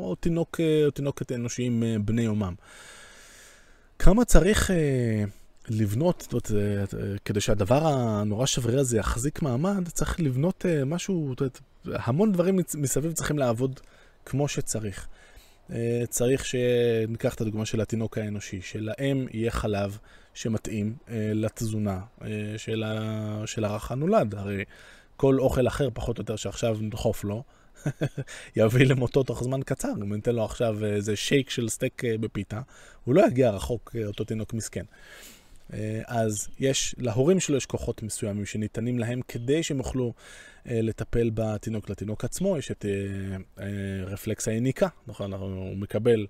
[0.09, 2.55] או תינוק, או תינוקת אנושיים אה, בני יומם.
[3.99, 5.25] כמה צריך אה,
[5.69, 11.27] לבנות, זאת אומרת, אה, כדי שהדבר הנורא שברירי הזה יחזיק מעמד, צריך לבנות אה, משהו,
[11.29, 11.61] זאת אומרת,
[12.07, 13.81] המון דברים מסביב צריכים לעבוד
[14.27, 15.09] כמו שצריך.
[15.71, 19.99] אה, צריך שניקח את הדוגמה של התינוק האנושי, שלאם יהיה חלב
[20.35, 24.35] שמתאים אה, לתזונה אה, של, ה, של הרך הנולד.
[24.35, 24.65] הרי
[25.17, 27.43] כל אוכל אחר, פחות או יותר, שעכשיו נדחוף לו,
[28.57, 29.93] יביא למותו תוך זמן קצר.
[30.03, 32.61] אם ניתן לו עכשיו איזה שייק של סטייק אה, בפיתה,
[33.05, 34.85] הוא לא יגיע רחוק, אה, אותו תינוק מסכן.
[35.73, 40.13] אה, אז יש, להורים שלו יש כוחות מסוימים שניתנים להם כדי שהם יוכלו
[40.67, 41.91] לטפל בתינוק.
[41.91, 42.85] לתינוק עצמו יש את
[44.07, 45.33] רפלקס היניקה, נכון?
[45.33, 46.27] הוא מקבל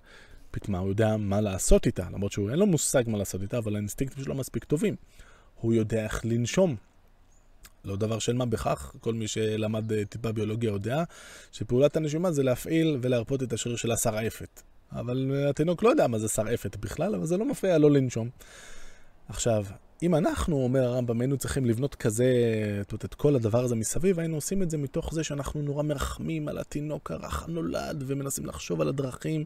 [0.51, 3.75] פטמה, הוא יודע מה לעשות איתה, למרות שהוא אין לו מושג מה לעשות איתה, אבל
[3.75, 4.95] האינסטינקטים שלו מספיק טובים.
[5.55, 6.75] הוא יודע איך לנשום,
[7.85, 11.03] לא דבר של מה בכך, כל מי שלמד אה, טיפה ביולוגיה יודע
[11.51, 14.61] שפעולת הנשימה זה להפעיל ולהרפות את השריר של השרעפת.
[14.91, 18.29] אבל אה, התינוק לא יודע מה זה שרעפת בכלל, אבל זה לא מפריע לו לנשום.
[19.29, 19.65] עכשיו,
[20.03, 22.25] אם אנחנו, אומר הרמב"ם, היינו צריכים לבנות כזה,
[23.05, 26.57] את כל הדבר הזה מסביב, היינו עושים את זה מתוך זה שאנחנו נורא מרחמים על
[26.57, 29.43] התינוק הרך הנולד, ומנסים לחשוב על הדרכים,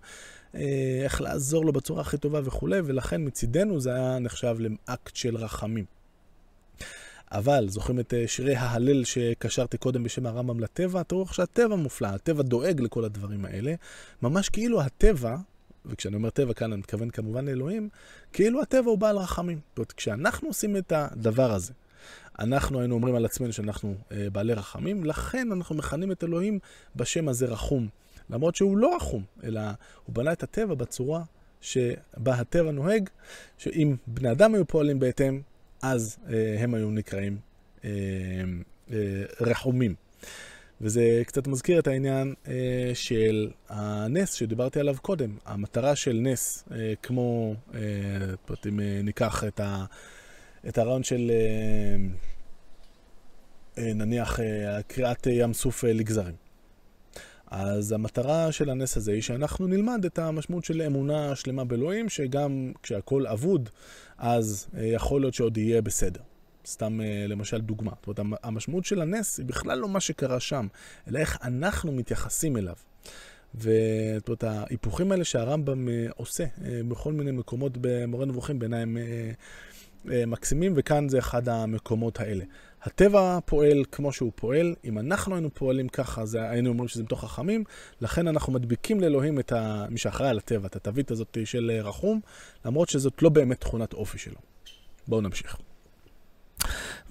[0.55, 0.61] אה,
[1.03, 5.85] איך לעזור לו בצורה הכי טובה וכולי, ולכן מצידנו זה היה נחשב לאקט של רחמים.
[7.31, 11.03] אבל זוכרים את אה, שירי ההלל שקשרתי קודם בשם הרמב"ם לטבע?
[11.03, 13.73] תראו איך שהטבע מופלא, הטבע דואג לכל הדברים האלה.
[14.21, 15.35] ממש כאילו הטבע,
[15.85, 17.89] וכשאני אומר טבע כאן אני מתכוון כמובן לאלוהים,
[18.33, 19.59] כאילו הטבע הוא בעל רחמים.
[19.69, 21.73] זאת אומרת, כשאנחנו עושים את הדבר הזה,
[22.39, 26.59] אנחנו היינו אומרים על עצמנו שאנחנו אה, בעלי רחמים, לכן אנחנו מכנים את אלוהים
[26.95, 27.87] בשם הזה רחום.
[28.29, 29.61] למרות שהוא לא רחום, אלא
[30.05, 31.23] הוא בנה את הטבע בצורה
[31.61, 33.09] שבה הטבע נוהג,
[33.57, 35.41] שאם בני אדם היו פועלים בהתאם,
[35.81, 37.37] אז אה, הם היו נקראים
[37.83, 37.89] אה,
[38.91, 38.97] אה,
[39.41, 39.95] רחומים.
[40.81, 45.37] וזה קצת מזכיר את העניין אה, של הנס שדיברתי עליו קודם.
[45.45, 47.79] המטרה של נס, אה, כמו, אה,
[48.69, 49.85] אם אה, ניקח את, ה,
[50.67, 51.95] את הרעיון של אה,
[53.77, 56.35] אה, נניח אה, קריאת ים סוף אה, לגזרים.
[57.51, 62.71] אז המטרה של הנס הזה היא שאנחנו נלמד את המשמעות של אמונה שלמה באלוהים, שגם
[62.83, 63.69] כשהכול אבוד,
[64.17, 66.21] אז אה, יכול להיות שעוד יהיה בסדר.
[66.69, 67.91] סתם אה, למשל דוגמה.
[68.05, 70.67] זאת אומרת, המשמעות של הנס היא בכלל לא מה שקרה שם,
[71.07, 72.75] אלא איך אנחנו מתייחסים אליו.
[73.53, 76.45] זאת אומרת, ההיפוכים האלה שהרמב"ם אה, עושה
[76.87, 78.97] בכל מיני מקומות במורה נבוכים, בעיניי הם
[80.05, 82.43] מקסימים, וכאן זה אחד המקומות האלה.
[82.81, 87.23] הטבע פועל כמו שהוא פועל, אם אנחנו היינו פועלים ככה, אז היינו אומרים שזה מתוך
[87.23, 87.63] חכמים,
[88.01, 89.85] לכן אנחנו מדביקים לאלוהים את ה...
[89.89, 92.19] מי שאחראי על הטבע, את התווית הזאת של רחום,
[92.65, 94.37] למרות שזאת לא באמת תכונת אופי שלו.
[95.07, 95.57] בואו נמשיך.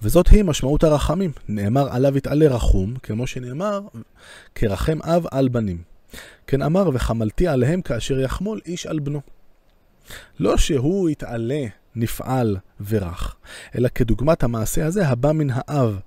[0.03, 1.33] וזאת היא משמעות הרחמים.
[1.49, 3.81] נאמר עליו יתעלה רחום, כמו שנאמר,
[4.55, 5.83] כרחם אב על בנים.
[6.47, 9.21] כן אמר, וחמלתי עליהם כאשר יחמול איש על בנו.
[10.41, 13.37] לא שהוא יתעלה, נפעל ורך,
[13.75, 16.01] אלא כדוגמת המעשה הזה הבא מן האב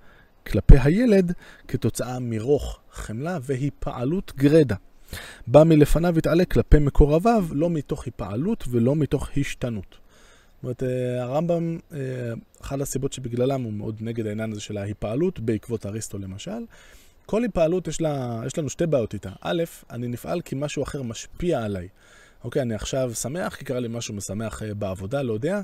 [0.47, 1.33] כלפי הילד
[1.67, 4.75] כתוצאה מרוך, חמלה והיפעלות גרדה.
[5.47, 10.00] בא מלפניו יתעלה כלפי מקורביו, לא מתוך היפעלות ולא מתוך השתנות.
[10.61, 11.99] זאת אומרת, אה, הרמב"ם, אה,
[12.61, 16.65] אחת הסיבות שבגללם הוא מאוד נגד העניין הזה של ההיפעלות, בעקבות אריסטו למשל,
[17.25, 19.29] כל היפעלות יש, לה, יש לנו שתי בעיות איתה.
[19.41, 21.87] א', אני נפעל כי משהו אחר משפיע עליי.
[22.43, 25.61] אוקיי, אני עכשיו שמח כי קרה לי משהו משמח אה, בעבודה, לא יודע,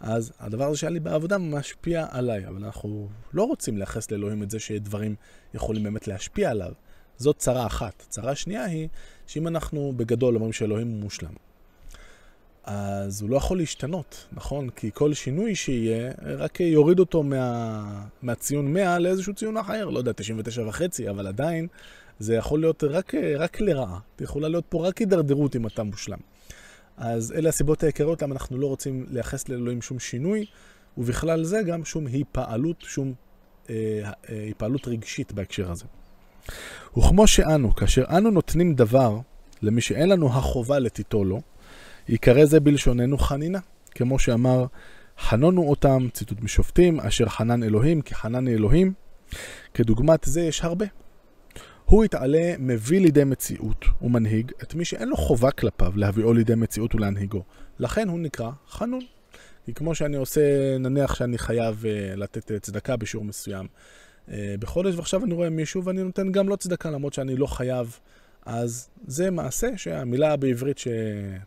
[0.00, 2.46] אז הדבר הזה שהיה לי בעבודה משפיע עליי.
[2.46, 5.14] אבל אנחנו לא רוצים לייחס לאלוהים את זה שדברים
[5.54, 6.72] יכולים באמת להשפיע עליו.
[7.16, 8.06] זאת צרה אחת.
[8.08, 8.88] צרה שנייה היא
[9.26, 11.34] שאם אנחנו בגדול אומרים שאלוהים מושלם,
[12.64, 14.70] אז הוא לא יכול להשתנות, נכון?
[14.70, 20.12] כי כל שינוי שיהיה, רק יוריד אותו מה, מהציון 100 לאיזשהו ציון אחר, לא יודע,
[20.12, 21.66] 99 וחצי, אבל עדיין
[22.18, 23.98] זה יכול להיות רק, רק לרעה.
[24.20, 26.18] יכולה להיות פה רק הידרדרות אם אתה מושלם.
[26.96, 30.46] אז אלה הסיבות העיקריות למה אנחנו לא רוצים לייחס לאלוהים שום שינוי,
[30.98, 33.14] ובכלל זה גם שום היפעלות, שום
[33.70, 33.74] אה,
[34.30, 35.84] אה, היפעלות רגשית בהקשר הזה.
[36.96, 39.18] וכמו שאנו, כאשר אנו נותנים דבר
[39.62, 41.40] למי שאין לנו החובה לתיתו לו,
[42.10, 43.58] יקרא זה בלשוננו חנינה,
[43.90, 44.64] כמו שאמר,
[45.18, 48.92] חנונו אותם, ציטוט משופטים, אשר חנן אלוהים, כי חנן אלוהים.
[49.74, 50.86] כדוגמת זה יש הרבה.
[51.84, 56.94] הוא יתעלה, מביא לידי מציאות ומנהיג את מי שאין לו חובה כלפיו להביאו לידי מציאות
[56.94, 57.42] ולהנהיגו.
[57.78, 59.00] לכן הוא נקרא חנון.
[59.66, 65.24] כי כמו שאני עושה, נניח שאני חייב uh, לתת צדקה בשיעור מסוים uh, בחודש, ועכשיו
[65.24, 67.98] אני רואה מישהו ואני נותן גם לו צדקה למרות שאני לא חייב
[68.46, 70.88] אז זה מעשה שהמילה בעברית, ש...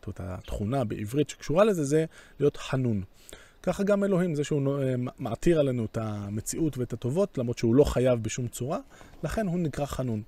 [0.06, 2.06] זאת אומרת, התכונה בעברית שקשורה לזה, זה
[2.40, 3.04] להיות חנון.
[3.64, 4.62] ככה גם אלוהים, זה שהוא
[5.20, 8.80] מעתיר עלינו את המציאות ואת הטובות, למרות שהוא לא חייב בשום צורה,
[9.24, 10.22] לכן הוא נקרא חנון.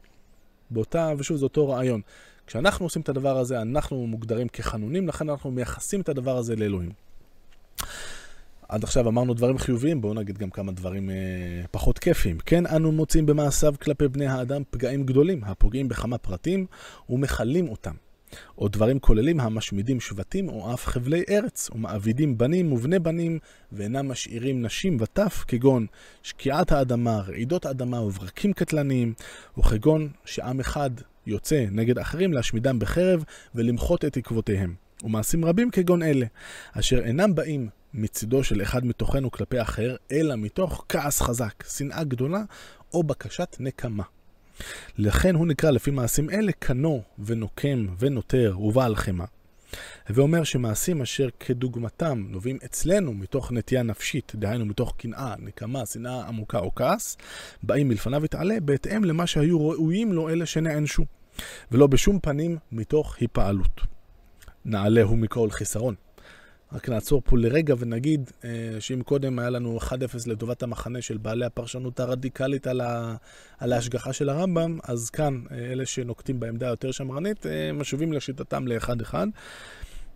[0.70, 2.02] באותה, ושוב, זה אותו רעיון.
[2.48, 6.92] כשאנחנו עושים את הדבר הזה, אנחנו מוגדרים כחנונים, לכן אנחנו מייחסים את הדבר הזה לאלוהים.
[8.70, 11.16] עד עכשיו אמרנו דברים חיוביים, בואו נגיד גם כמה דברים אה,
[11.72, 12.38] פחות כיפיים.
[12.46, 16.66] כן, אנו מוצאים במעשיו כלפי בני האדם פגעים גדולים, הפוגעים בכמה פרטים
[17.10, 17.94] ומכלים אותם.
[18.58, 23.40] או דברים כוללים המשמידים שבטים או אף חבלי ארץ, ומעבידים בנים ובני בנים,
[23.72, 25.86] ואינם משאירים נשים וטף, כגון
[26.24, 29.14] שקיעת האדמה, רעידות אדמה וברקים קטלניים,
[29.58, 30.90] וכגון שעם אחד
[31.28, 33.24] יוצא נגד אחרים להשמידם בחרב
[33.56, 34.85] ולמחות את עקבותיהם.
[35.04, 36.26] ומעשים רבים כגון אלה,
[36.74, 42.44] אשר אינם באים מצידו של אחד מתוכנו כלפי אחר, אלא מתוך כעס חזק, שנאה גדולה
[42.94, 44.04] או בקשת נקמה.
[44.98, 49.26] לכן הוא נקרא לפי מעשים אלה קנו ונוקם ונותר ובעל חמא.
[50.10, 56.60] ואומר שמעשים אשר כדוגמתם נובעים אצלנו מתוך נטייה נפשית, דהיינו מתוך קנאה, נקמה, שנאה עמוקה
[56.60, 57.18] או כעס,
[57.64, 61.06] באים מלפניו יתעלה בהתאם למה שהיו ראויים לו אלה שנענשו,
[61.72, 63.95] ולא בשום פנים מתוך היפעלות.
[64.66, 65.96] נעלהו מכל חיסרון.
[66.74, 68.50] רק נעצור פה לרגע ונגיד אה,
[68.80, 69.92] שאם קודם היה לנו 1-0
[70.26, 73.16] לטובת המחנה של בעלי הפרשנות הרדיקלית על, ה,
[73.60, 78.68] על ההשגחה של הרמב"ם, אז כאן אה, אלה שנוקטים בעמדה היותר שמרנית אה, משובים לשיטתם
[78.68, 79.14] ל-1-1,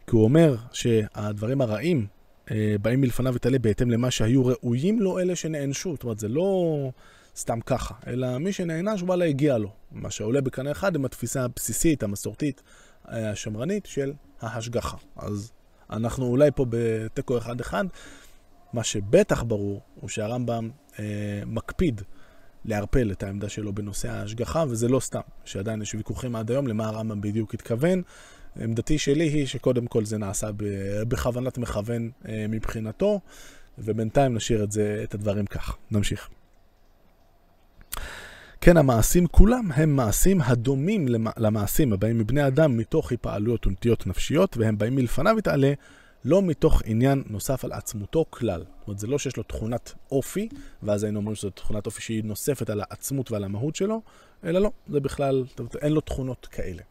[0.07, 2.07] כי הוא אומר שהדברים הרעים
[2.81, 5.91] באים מלפניו ותעלה בהתאם למה שהיו ראויים לו אלה שנענשו.
[5.93, 6.91] זאת אומרת, זה לא
[7.35, 9.71] סתם ככה, אלא מי שנענש, וואלה, הגיע לו.
[9.91, 12.61] מה שעולה בקנה אחד עם התפיסה הבסיסית, המסורתית,
[13.09, 14.97] השמרנית של ההשגחה.
[15.15, 15.51] אז
[15.89, 17.85] אנחנו אולי פה בתיקו אחד-אחד.
[18.73, 20.69] מה שבטח ברור הוא שהרמב"ם
[20.99, 21.05] אה,
[21.45, 22.01] מקפיד
[22.65, 26.87] לערפל את העמדה שלו בנושא ההשגחה, וזה לא סתם, שעדיין יש ויכוחים עד היום למה
[26.87, 28.01] הרמב"ם בדיוק התכוון.
[28.61, 30.49] עמדתי שלי היא שקודם כל זה נעשה
[31.07, 33.19] בכוונת מכוון אה, מבחינתו,
[33.77, 35.77] ובינתיים נשאיר את, זה, את הדברים כך.
[35.91, 36.29] נמשיך.
[38.61, 41.05] כן, המעשים כולם הם מעשים הדומים
[41.37, 45.73] למעשים הבאים מבני אדם מתוך היפעלויות ונטיות נפשיות, והם באים מלפניו יתעלה,
[46.25, 48.59] לא מתוך עניין נוסף על עצמותו כלל.
[48.59, 50.49] זאת אומרת, זה לא שיש לו תכונת אופי,
[50.83, 54.01] ואז היינו אומרים שזו תכונת אופי שהיא נוספת על העצמות ועל המהות שלו,
[54.43, 55.43] אלא לא, זה בכלל,
[55.81, 56.81] אין לו תכונות כאלה.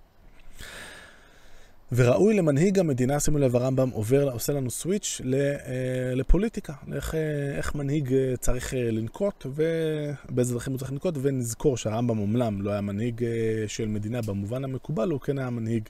[1.93, 7.75] וראוי למנהיג המדינה, שימו לב, הרמב"ם עובר, עושה לנו סוויץ' אה, לפוליטיקה, איך, אה, איך
[7.75, 13.25] מנהיג אה, צריך לנקוט ובאיזה דרכים הוא צריך לנקוט, ונזכור שהרמב"ם אומנם לא היה מנהיג
[13.67, 15.89] של מדינה במובן המקובל, הוא כן היה מנהיג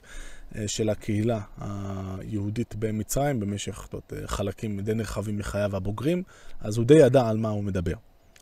[0.67, 1.39] של הקהילה
[2.19, 6.23] היהודית במצרים במשך תות, חלקים די נרחבים מחייו הבוגרים,
[6.61, 7.95] אז הוא די ידע על מה הוא מדבר.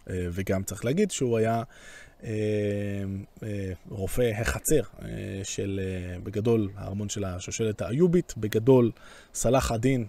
[0.07, 1.63] וגם צריך להגיד שהוא היה
[3.89, 4.81] רופא החצר
[5.43, 5.79] של,
[6.23, 8.91] בגדול, הארמון של השושלת האיובית, בגדול
[9.33, 10.05] סלאח א-דין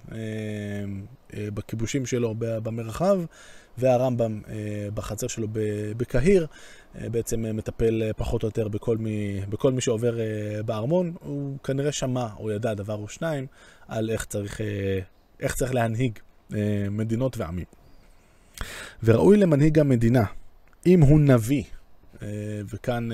[1.34, 3.20] בכיבושים שלו במרחב,
[3.78, 4.40] והרמב"ם
[4.94, 5.48] בחצר שלו
[5.96, 6.46] בקהיר,
[6.94, 10.18] בעצם מטפל פחות או יותר בכל מי, בכל מי שעובר
[10.64, 11.12] בארמון.
[11.20, 13.46] הוא כנראה שמע או ידע דבר או שניים
[13.88, 14.60] על איך צריך,
[15.40, 16.18] איך צריך להנהיג
[16.90, 17.64] מדינות ועמים.
[19.02, 20.24] וראוי למנהיג המדינה,
[20.86, 21.64] אם הוא נביא,
[22.66, 23.08] וכאן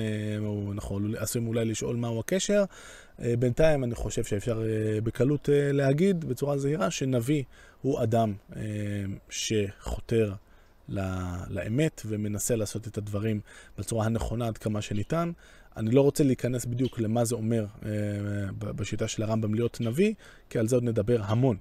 [0.71, 2.63] אנחנו עשויים אולי לשאול מהו הקשר,
[3.19, 4.61] בינתיים אני חושב שאפשר
[5.03, 7.43] בקלות להגיד בצורה זהירה שנביא
[7.81, 8.33] הוא אדם
[9.29, 10.33] שחותר
[11.49, 13.39] לאמת ומנסה לעשות את הדברים
[13.77, 15.31] בצורה הנכונה עד כמה שניתן.
[15.77, 17.65] אני לא רוצה להיכנס בדיוק למה זה אומר
[18.59, 20.13] בשיטה של הרמב"ם להיות נביא,
[20.49, 21.57] כי על זה עוד נדבר המון.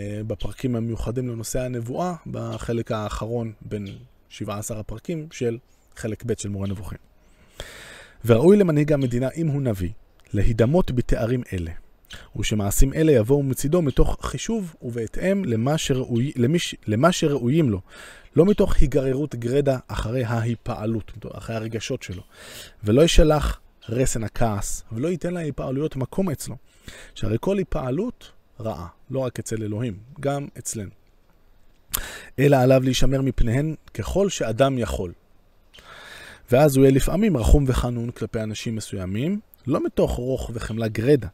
[0.00, 3.86] בפרקים המיוחדים לנושא הנבואה, בחלק האחרון בין
[4.28, 5.58] 17 הפרקים של
[5.98, 6.98] חלק ב' של מורה נבוכים.
[8.24, 9.90] וראוי למנהיג המדינה, אם הוא נביא,
[10.32, 11.70] להידמות בתארים אלה,
[12.36, 17.80] ושמעשים אלה יבואו מצידו מתוך חישוב ובהתאם למה, שראוי, למש, למה שראויים לו,
[18.36, 22.22] לא מתוך היגררות גרדה אחרי ההיפעלות, אחרי הרגשות שלו,
[22.84, 26.56] ולא ישלח רסן הכעס, ולא ייתן להיפעלויות מקום אצלו,
[27.14, 30.90] שהרי כל היפעלות רעה, לא רק אצל אלוהים, גם אצלנו.
[32.38, 35.12] אלא עליו להישמר מפניהן ככל שאדם יכול.
[36.50, 41.28] ואז הוא יהיה לפעמים רחום וחנון כלפי אנשים מסוימים, לא מתוך רוך וחמלה גרדה,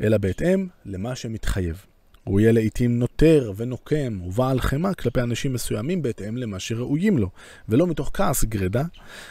[0.00, 1.84] אלא בהתאם למה שמתחייב.
[2.24, 7.30] הוא יהיה לעיתים נותר ונוקם ובעל חמאה כלפי אנשים מסוימים בהתאם למה שראויים לו,
[7.68, 8.84] ולא מתוך כעס גרדה,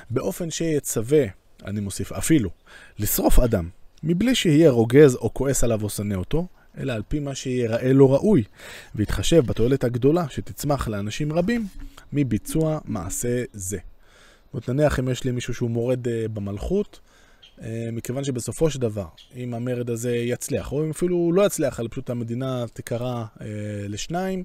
[0.10, 1.26] באופן שיצווה,
[1.66, 2.50] אני מוסיף אפילו,
[3.00, 3.70] לשרוף אדם,
[4.04, 6.48] מבלי שיהיה רוגז או כועס עליו או שונא אותו,
[6.78, 8.44] אלא על פי מה שיראה לו ראוי,
[8.96, 11.68] ויתחשב בתועלת הגדולה שתצמח לאנשים רבים
[12.14, 13.78] מביצוע מעשה זה.
[14.58, 17.00] זאת נניח אם יש לי מישהו שהוא מורד uh, במלכות,
[17.58, 21.88] uh, מכיוון שבסופו של דבר, אם המרד הזה יצליח, או אם אפילו לא יצליח, אלא
[21.92, 23.42] פשוט המדינה תיקרע uh,
[23.90, 24.44] לשניים,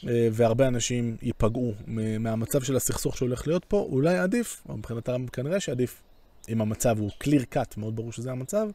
[0.00, 1.74] uh, והרבה אנשים ייפגעו
[2.20, 6.02] מהמצב של הסכסוך שהולך להיות פה, אולי עדיף, או מבחינתם כנראה שעדיף,
[6.48, 8.68] אם המצב הוא clear cut, מאוד ברור שזה המצב,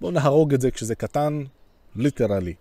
[0.00, 1.42] בואו נהרוג את זה כשזה קטן,
[1.96, 2.54] ליטרלי.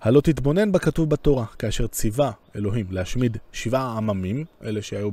[0.00, 5.10] הלא תתבונן בכתוב בתורה, כאשר ציווה אלוהים להשמיד שבעה עממים, אלה שהיו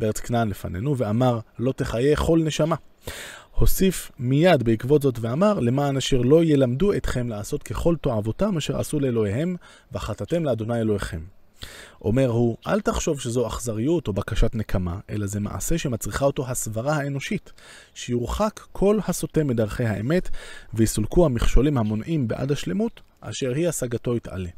[0.00, 2.76] בארץ כנען לפנינו, ואמר לא תחיה כל נשמה.
[3.50, 9.00] הוסיף מיד בעקבות זאת ואמר, למען אשר לא ילמדו אתכם לעשות ככל תועבותם אשר עשו
[9.00, 9.56] לאלוהיהם,
[9.92, 11.20] וחטאתם לאדוני אלוהיכם.
[12.04, 16.96] אומר הוא, אל תחשוב שזו אכזריות או בקשת נקמה, אלא זה מעשה שמצריכה אותו הסברה
[16.96, 17.52] האנושית,
[17.94, 20.28] שיורחק כל הסוטה מדרכי האמת,
[20.74, 24.48] ויסולקו המכשולים המונעים בעד השלמות, אשר היא השגתו יתעלה.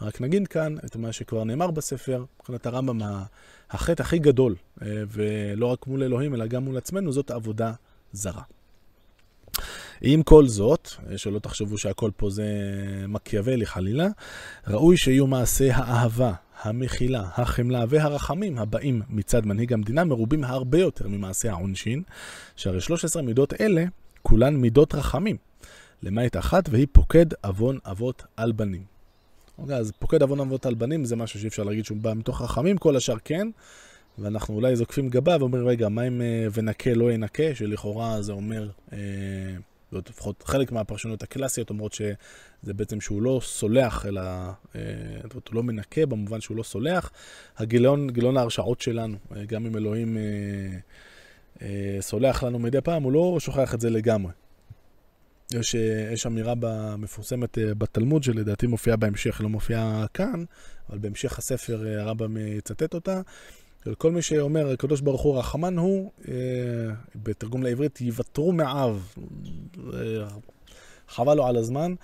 [0.00, 3.00] רק נגיד כאן את מה שכבר נאמר בספר, מבחינת הרמב"ם,
[3.70, 7.72] החטא הכי גדול, אה, ולא רק מול אלוהים, אלא גם מול עצמנו, זאת עבודה
[8.12, 8.42] זרה.
[10.00, 12.46] עם כל זאת, שלא תחשבו שהכל פה זה
[13.08, 14.06] מקיאוולי חלילה,
[14.66, 16.32] ראוי שיהיו מעשי האהבה,
[16.62, 22.02] המחילה, החמלה והרחמים הבאים מצד מנהיג המדינה מרובים הרבה יותר ממעשי העונשין,
[22.56, 23.84] שהרי 13 מידות אלה
[24.22, 25.36] כולן מידות רחמים,
[26.02, 28.97] למעט אחת והיא פוקד עוון אבות על בנים.
[29.58, 32.42] אוקיי, אז פוקד עוון אבות על בנים זה משהו שאי אפשר להגיד שהוא בא מתוך
[32.42, 33.48] רחמים, כל השאר כן.
[34.18, 38.68] ואנחנו אולי זוקפים גבה ואומרים, רגע, מה אם אה, ונקה לא ינקה, שלכאורה זה אומר,
[38.92, 38.98] אה,
[39.92, 44.80] לפחות חלק מהפרשנות הקלאסיות אומרות שזה בעצם שהוא לא סולח, אלא אה,
[45.34, 47.10] הוא לא מנקה במובן שהוא לא סולח.
[47.56, 50.22] הגיליון, גיליון ההרשעות שלנו, אה, גם אם אלוהים אה,
[51.62, 54.32] אה, סולח לנו מדי פעם, הוא לא שוכח את זה לגמרי.
[55.54, 56.54] יש, אה, יש אמירה
[56.98, 60.44] מפורסמת אה, בתלמוד שלדעתי מופיעה בהמשך, לא מופיעה כאן,
[60.90, 63.20] אבל בהמשך הספר הרמב"ם יצטט אותה.
[63.98, 66.34] כל מי שאומר, הקדוש ברוך הוא רחמן הוא, אה,
[67.14, 68.52] בתרגום לעברית, יוותרו
[69.94, 70.28] אה,
[71.08, 71.94] חבל לו על הזמן,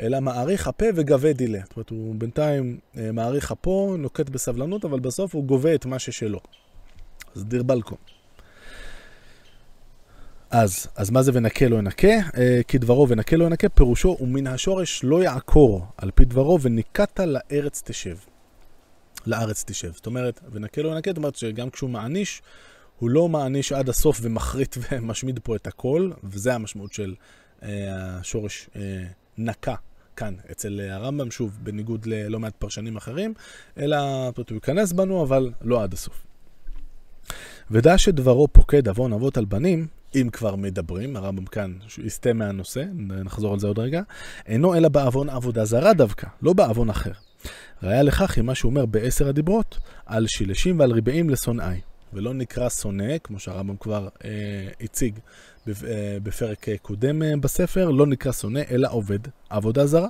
[0.00, 1.60] אלא מעריך הפה וגבה דילה.
[1.64, 5.98] זאת אומרת, הוא בינתיים אה, מעריך אפו, נוקט בסבלנות, אבל בסוף הוא גובה את מה
[5.98, 6.40] ששלו.
[7.36, 7.96] אז דיר בלקו.
[10.52, 12.08] אז, אז מה זה ונקה לא ינקה?
[12.08, 17.82] אה, כדברו ונקה לא ינקה, פירושו ומן השורש לא יעקור על פי דברו וניקת לארץ
[17.84, 18.16] תשב.
[19.26, 19.92] לארץ תשב.
[19.92, 22.42] זאת אומרת, ונקה לא ינקה, זאת אומרת שגם כשהוא מעניש,
[22.98, 27.14] הוא לא מעניש עד הסוף ומחריט ומשמיד פה את הכל, וזה המשמעות של
[27.62, 27.68] אה,
[28.20, 29.04] השורש אה,
[29.38, 29.74] נקה
[30.16, 33.34] כאן, אצל הרמב"ם, שוב, בניגוד ללא מעט פרשנים אחרים,
[33.78, 33.96] אלא
[34.36, 36.26] הוא ייכנס בנו, אבל לא עד הסוף.
[37.70, 41.72] ודע שדברו פוקד עוון אבות על בנים, אם כבר מדברים, הרמב"ם כאן
[42.04, 42.84] יסטה מהנושא,
[43.24, 44.02] נחזור על זה עוד רגע,
[44.46, 47.12] אינו אלא בעוון עבודה זרה דווקא, לא בעוון אחר.
[47.82, 51.80] ראיה לכך היא מה שהוא אומר בעשר הדיברות, על שילשים ועל ריבעים לשונאי.
[52.12, 54.30] ולא נקרא שונא, כמו שהרמב"ם כבר אה,
[54.80, 55.18] הציג
[55.68, 55.72] אה,
[56.22, 59.18] בפרק קודם אה, בספר, לא נקרא שונא, אלא עובד
[59.50, 60.08] עבודה זרה.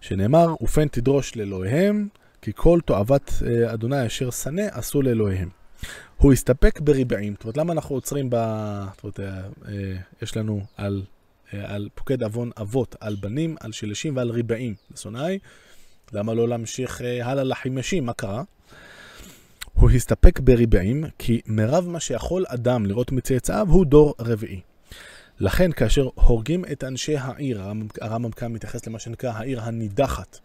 [0.00, 2.08] שנאמר, ופן תדרוש לאלוהיהם,
[2.42, 5.63] כי כל תועבת אה, אדוני אשר שנא עשו לאלוהיהם.
[6.16, 7.32] הוא הסתפק בריבעים.
[7.32, 8.36] זאת אומרת, למה אנחנו עוצרים ב...
[8.94, 9.20] זאת אומרת,
[9.68, 11.02] אה, יש לנו על,
[11.54, 15.38] אה, על פוקד עוון אבות, על בנים, על שילשים ועל ריבעים, לשונאי.
[16.12, 18.06] למה לא להמשיך הלאה לחימשים?
[18.06, 18.42] מה קרה?
[19.72, 24.60] הוא הסתפק בריבעים, כי מרב מה שיכול אדם לראות מצאצאיו הוא דור רביעי.
[25.40, 27.62] לכן כאשר הורגים את אנשי העיר,
[28.00, 30.38] הרמב"ם כאן מתייחס למה שנקרא העיר הנידחת,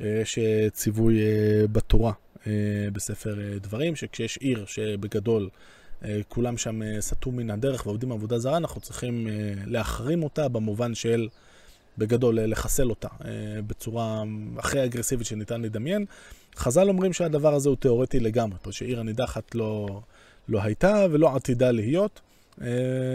[0.00, 0.38] יש
[0.72, 1.18] ציווי
[1.72, 2.25] בתורה אה,
[2.92, 5.48] בספר אה, דברים, שכשיש עיר שבגדול
[6.04, 9.26] אה, כולם שם סטו מן הדרך ועובדים עבודה זרה, אנחנו צריכים
[9.66, 11.28] להחרים אותה במובן של,
[11.98, 13.08] בגדול, לחסל אותה
[13.66, 14.22] בצורה
[14.56, 16.04] הכי אגרסיבית שניתן לדמיין.
[16.56, 20.00] חז"ל אומרים שהדבר הזה הוא תיאורטי לגמרי, פה שעיר הנידחת לא,
[20.48, 22.20] לא הייתה ולא עתידה להיות.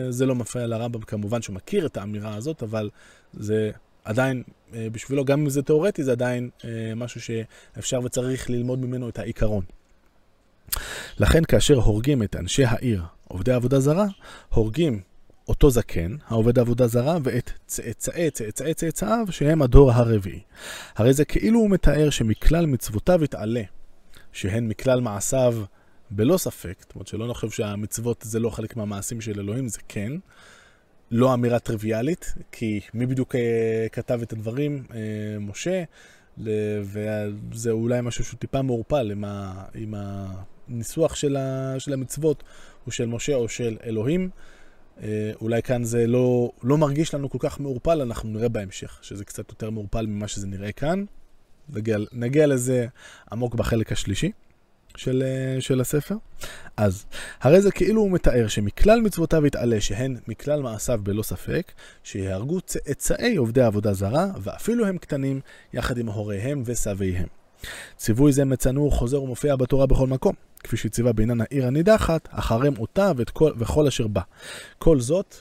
[0.09, 2.89] זה לא מפריע לרמב"ם, כמובן שהוא מכיר את האמירה הזאת, אבל
[3.33, 3.71] זה
[4.05, 9.09] עדיין, אה, בשבילו, גם אם זה תיאורטי, זה עדיין אה, משהו שאפשר וצריך ללמוד ממנו
[9.09, 9.63] את העיקרון.
[11.19, 14.05] לכן כאשר הורגים את אנשי העיר, עובדי עבודה זרה,
[14.49, 15.01] הורגים
[15.47, 20.39] אותו זקן, העובד עבודה זרה, ואת צאצאי צאצאי צאצאיו, שהם הדור הרביעי.
[20.95, 23.63] הרי זה כאילו הוא מתאר שמכלל מצוותיו יתעלה,
[24.31, 25.63] שהן מכלל מעשיו
[26.11, 30.11] בלא ספק, זאת אומרת שלא נחשוב שהמצוות זה לא חלק מהמעשים של אלוהים, זה כן,
[31.11, 34.83] לא אמירה טריוויאלית, כי מי בדיוק אה, כתב את הדברים?
[34.93, 35.83] אה, משה,
[36.83, 39.23] וזה אולי משהו שהוא טיפה מעורפל עם,
[39.73, 39.93] עם
[40.67, 42.43] הניסוח של, ה, של המצוות,
[42.85, 44.29] הוא של משה או של אלוהים.
[45.03, 49.25] אה, אולי כאן זה לא, לא מרגיש לנו כל כך מעורפל, אנחנו נראה בהמשך, שזה
[49.25, 51.05] קצת יותר מעורפל ממה שזה נראה כאן.
[51.69, 52.87] נגיע, נגיע לזה
[53.31, 54.31] עמוק בחלק השלישי.
[54.97, 56.15] של, אה, של הספר.
[56.77, 57.05] אז,
[57.41, 61.71] הרי זה כאילו הוא מתאר שמכלל מצוותיו יתעלה שהן מכלל מעשיו בלא ספק,
[62.03, 65.41] שיהרגו צאצאי עובדי עבודה זרה, ואפילו הם קטנים,
[65.73, 67.27] יחד עם הוריהם וסביהם.
[67.97, 73.11] ציווי זה מצאנו חוזר ומופיע בתורה בכל מקום, כפי שציווה בעניין העיר הנידחת, החרם אותה
[73.17, 74.21] ואת כל, וכל אשר בה.
[74.77, 75.35] כל זאת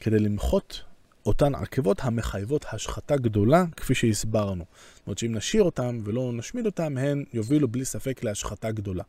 [0.00, 0.80] כדי למחות
[1.28, 4.64] אותן עקבות המחייבות השחתה גדולה, כפי שהסברנו.
[4.94, 9.02] זאת אומרת שאם נשאיר אותן ולא נשמיד אותן, הן יובילו בלי ספק להשחתה גדולה.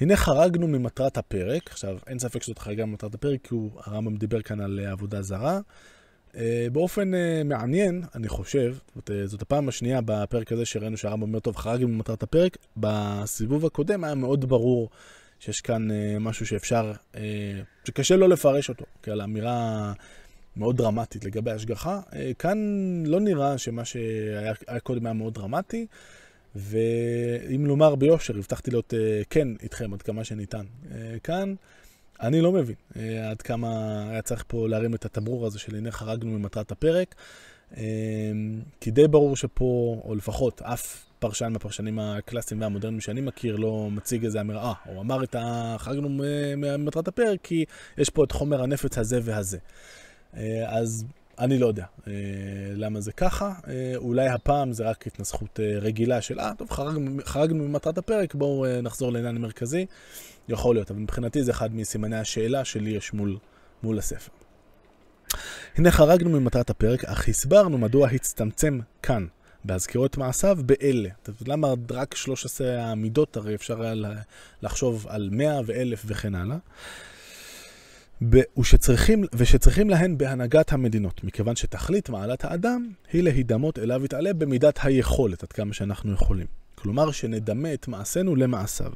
[0.00, 4.60] הנה חרגנו ממטרת הפרק, עכשיו אין ספק שזאת חריגה ממטרת הפרק, כי הרמב"ם דיבר כאן
[4.60, 5.60] על אה, עבודה זרה.
[6.36, 11.40] אה, באופן אה, מעניין, אני חושב, זאת, זאת הפעם השנייה בפרק הזה שראינו שהרמב"ם אומר,
[11.40, 14.90] טוב, חרגנו ממטרת הפרק, בסיבוב הקודם היה מאוד ברור
[15.40, 15.88] שיש כאן
[16.20, 16.92] משהו שאפשר,
[17.84, 19.92] שקשה לא לפרש אותו, כעל אמירה
[20.58, 22.00] מאוד דרמטית לגבי השגחה.
[22.12, 22.58] אה, כאן
[23.06, 25.86] לא נראה שמה שהיה קודם היה מאוד דרמטי,
[26.56, 30.64] ואם לומר ביושר, הבטחתי להיות אה, כן איתכם עד כמה שניתן.
[30.92, 31.54] אה, כאן
[32.20, 32.74] אני לא מבין
[33.30, 33.68] עד כמה
[34.10, 37.14] היה צריך פה להרים את התמרור הזה של הנה חרגנו ממטרת הפרק.
[38.80, 44.24] כי די ברור שפה, או לפחות אף פרשן מהפרשנים הקלאסיים והמודרניים שאני מכיר לא מציג
[44.24, 45.76] איזה אמירה, הוא אמר את ה...
[45.78, 46.08] חרגנו
[46.56, 47.64] ממטרת הפרק כי
[47.98, 49.58] יש פה את חומר הנפץ הזה והזה.
[50.36, 51.04] אה, אז
[51.38, 52.12] אני לא יודע אה,
[52.74, 53.52] למה זה ככה.
[53.68, 58.82] אה, אולי הפעם זה רק התנסחות רגילה של, אה, טוב, חרגנו, חרגנו ממטרת הפרק, בואו
[58.82, 59.86] נחזור לעניין המרכזי.
[60.48, 63.36] יכול להיות, אבל מבחינתי זה אחד מסימני השאלה שלי יש מול,
[63.82, 64.32] מול הספר.
[65.76, 69.26] הנה חרגנו ממטרת הפרק, אך הסברנו מדוע הצטמצם כאן,
[69.64, 71.08] בהזכירו את מעשיו, באלה.
[71.46, 73.94] למה רק 13 המידות, הרי אפשר היה
[74.62, 76.56] לחשוב על 100 ואלף וכן הלאה.
[78.22, 85.42] ושצריכים, ושצריכים להן בהנהגת המדינות, מכיוון שתכלית מעלת האדם היא להידמות אליו יתעלה במידת היכולת,
[85.42, 86.46] עד כמה שאנחנו יכולים.
[86.74, 88.92] כלומר, שנדמה את מעשינו למעשיו.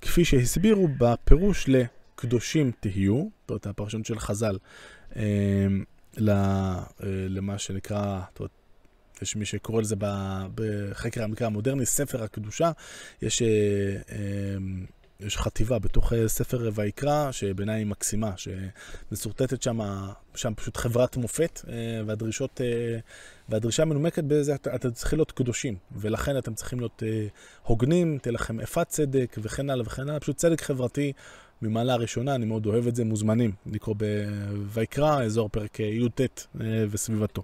[0.00, 4.58] כפי שהסבירו בפירוש לקדושים תהיו, זאת הפרשנות של חז"ל,
[5.16, 5.22] אה,
[6.28, 6.82] אה,
[7.28, 8.50] למה שנקרא, זאת
[9.22, 9.96] יש מי שקורא לזה
[10.54, 12.70] בחקר המקרא המודרני, ספר הקדושה,
[13.22, 13.46] יש אה,
[15.20, 19.80] יש חטיבה בתוך אה, ספר ויקרא, שבעיניי היא מקסימה, שמסורטטת שם,
[20.34, 21.74] שם פשוט חברת מופת, אה,
[22.06, 22.98] והדרישות, אה,
[23.48, 27.02] והדרישה מנומקת בזה, אתם צריכים להיות קדושים, ולכן אתם צריכים להיות
[27.62, 31.12] הוגנים, תהיה לכם אפת צדק, וכן הלאה וכן הלאה, פשוט צדק חברתי
[31.62, 33.96] ממעלה הראשונה, אני מאוד אוהב את זה, מוזמנים לקרוא
[34.74, 36.20] בויקרא, אזור פרק י"ט
[36.90, 37.42] וסביבתו.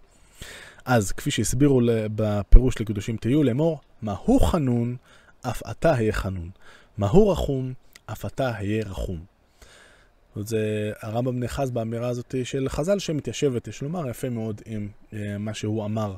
[0.84, 1.80] אז כפי שהסבירו
[2.16, 4.96] בפירוש לקדושים תהיו לאמור, מהו חנון,
[5.42, 6.50] אף אתה היה חנון.
[6.99, 7.72] מהו רחום,
[8.07, 9.24] אף אתה היה רחום.
[10.36, 15.55] זה, הרמב"ם נאחז באמירה הזאת של חז"ל שמתיישבת, יש לומר, יפה מאוד עם uh, מה
[15.55, 16.16] שהוא אמר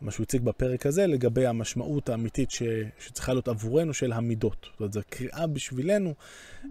[0.00, 2.62] מה שהוא הציג בפרק הזה, לגבי המשמעות האמיתית ש,
[2.98, 4.66] שצריכה להיות עבורנו של המידות.
[4.70, 6.14] זאת אומרת, זו קריאה בשבילנו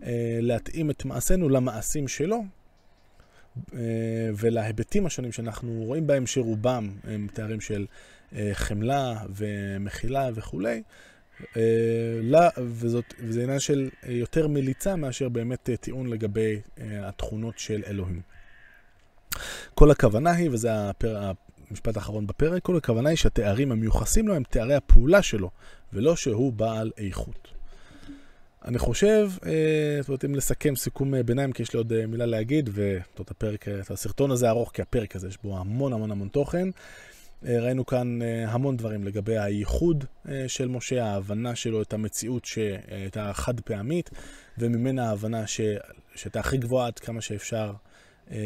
[0.03, 2.43] אה, להתאים את מעשינו למעשים שלו,
[3.73, 3.79] אה,
[4.37, 7.85] ולהיבטים השונים שאנחנו רואים בהם, שרובם הם תארים של
[8.35, 10.83] אה, חמלה ומחילה וכולי.
[11.57, 18.21] אה, וזאת, וזה עניין של יותר מליצה מאשר באמת טיעון לגבי התכונות של אלוהים.
[19.73, 21.31] כל הכוונה היא, וזה הפר,
[21.69, 25.49] המשפט האחרון בפרק, כל הכוונה היא שהתארים המיוחסים לו הם תארי הפעולה שלו,
[25.93, 27.53] ולא שהוא בעל איכות.
[28.65, 32.07] אני חושב, אה, זאת אומרת, אם לסכם סיכום אה, ביניים, כי יש לי עוד אה,
[32.07, 36.11] מילה להגיד, ואת הפרק, את הסרטון הזה ארוך, כי הפרק הזה יש בו המון המון
[36.11, 36.67] המון תוכן.
[37.45, 40.05] ראינו כאן המון דברים לגבי הייחוד
[40.47, 44.09] של משה, ההבנה שלו את המציאות שהייתה חד פעמית,
[44.57, 45.61] וממנה ההבנה ש...
[46.15, 47.73] שהייתה הכי גבוהה עד כמה שאפשר
[48.31, 48.37] אה,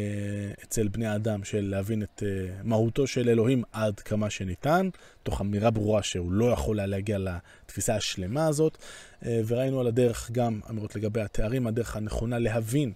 [0.64, 4.88] אצל בני האדם של להבין את אה, מהותו של אלוהים עד כמה שניתן,
[5.22, 8.78] תוך אמירה ברורה שהוא לא יכול היה להגיע לתפיסה השלמה הזאת,
[9.26, 12.92] אה, וראינו על הדרך גם אמירות לגבי התארים, הדרך הנכונה להבין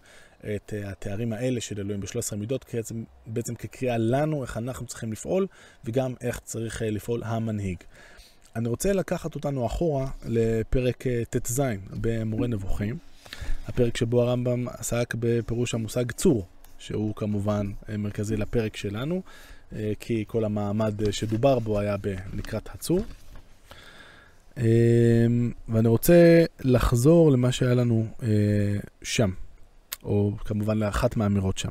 [0.54, 5.46] את התארים האלה של אלוהים ב-13 מידות, בעצם, בעצם כקריאה לנו איך אנחנו צריכים לפעול,
[5.84, 7.76] וגם איך צריך לפעול המנהיג.
[8.56, 12.98] אני רוצה לקחת אותנו אחורה לפרק ט"ז במורה נבוכים,
[13.66, 16.46] הפרק שבו הרמב"ם עסק בפירוש המושג צור,
[16.78, 19.22] שהוא כמובן אה, מרכזי לפרק שלנו,
[19.76, 21.96] אה, כי כל המעמד אה, שדובר בו היה
[22.34, 23.00] לקראת הצור.
[25.68, 28.06] ואני רוצה לחזור למה שהיה לנו
[29.02, 29.30] שם,
[30.02, 31.68] או כמובן לאחת מהאמירות שם.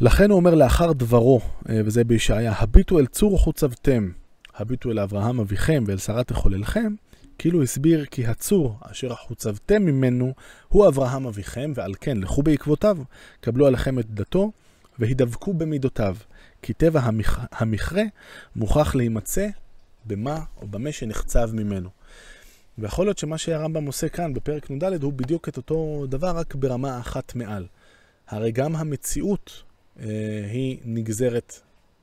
[0.00, 4.10] לכן הוא אומר לאחר דברו, וזה בישעיה, הביטו אל צור וחוצבתם,
[4.54, 6.94] הביטו אל אברהם אביכם ואל שרה תחוללכם,
[7.38, 10.34] כאילו הסביר כי הצור אשר החוצבתם ממנו
[10.68, 12.98] הוא אברהם אביכם, ועל כן לכו בעקבותיו,
[13.40, 14.52] קבלו עליכם את דתו,
[14.98, 16.16] והידבקו במידותיו.
[16.62, 17.40] כי טבע המכ...
[17.52, 18.02] המכרה
[18.56, 19.48] מוכרח להימצא
[20.04, 21.90] במה או במה שנחצב ממנו.
[22.78, 27.00] ויכול להיות שמה שהרמב"ם עושה כאן בפרק נ"ד הוא בדיוק את אותו דבר, רק ברמה
[27.00, 27.66] אחת מעל.
[28.28, 29.62] הרי גם המציאות
[30.00, 30.06] אה,
[30.50, 31.60] היא נגזרת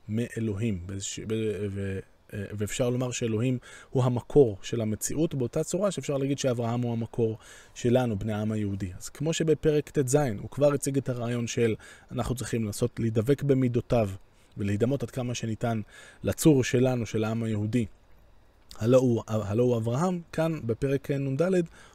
[0.08, 1.20] מאלוהים, באיזוש...
[1.20, 1.32] ב...
[1.70, 1.98] ו...
[2.34, 3.58] אה, ואפשר לומר שאלוהים
[3.90, 7.38] הוא המקור של המציאות, באותה צורה שאפשר להגיד שאברהם הוא המקור
[7.74, 8.92] שלנו, בני העם היהודי.
[8.98, 11.74] אז כמו שבפרק ט"ז הוא כבר הציג את הרעיון של
[12.10, 14.10] אנחנו צריכים לנסות להידבק במידותיו
[14.56, 15.80] ולהידמות עד כמה שניתן
[16.22, 17.86] לצור שלנו, של העם היהודי.
[18.78, 19.22] הלא הוא,
[19.58, 21.52] הוא אברהם, כאן בפרק נ"ד, הוא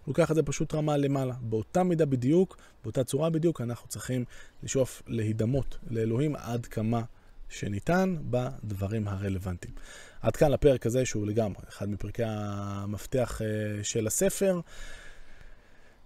[0.07, 1.33] לוקח את זה פשוט רמה למעלה.
[1.41, 4.25] באותה מידה בדיוק, באותה צורה בדיוק, אנחנו צריכים
[4.63, 7.01] לשאוף להידמות לאלוהים עד כמה
[7.49, 9.73] שניתן בדברים הרלוונטיים.
[10.21, 14.59] עד כאן לפרק הזה, שהוא לגמרי אחד מפרקי המפתח אה, של הספר.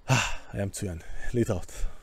[0.09, 0.15] אה,
[0.53, 0.97] היה מצוין.
[1.34, 1.95] להתראות.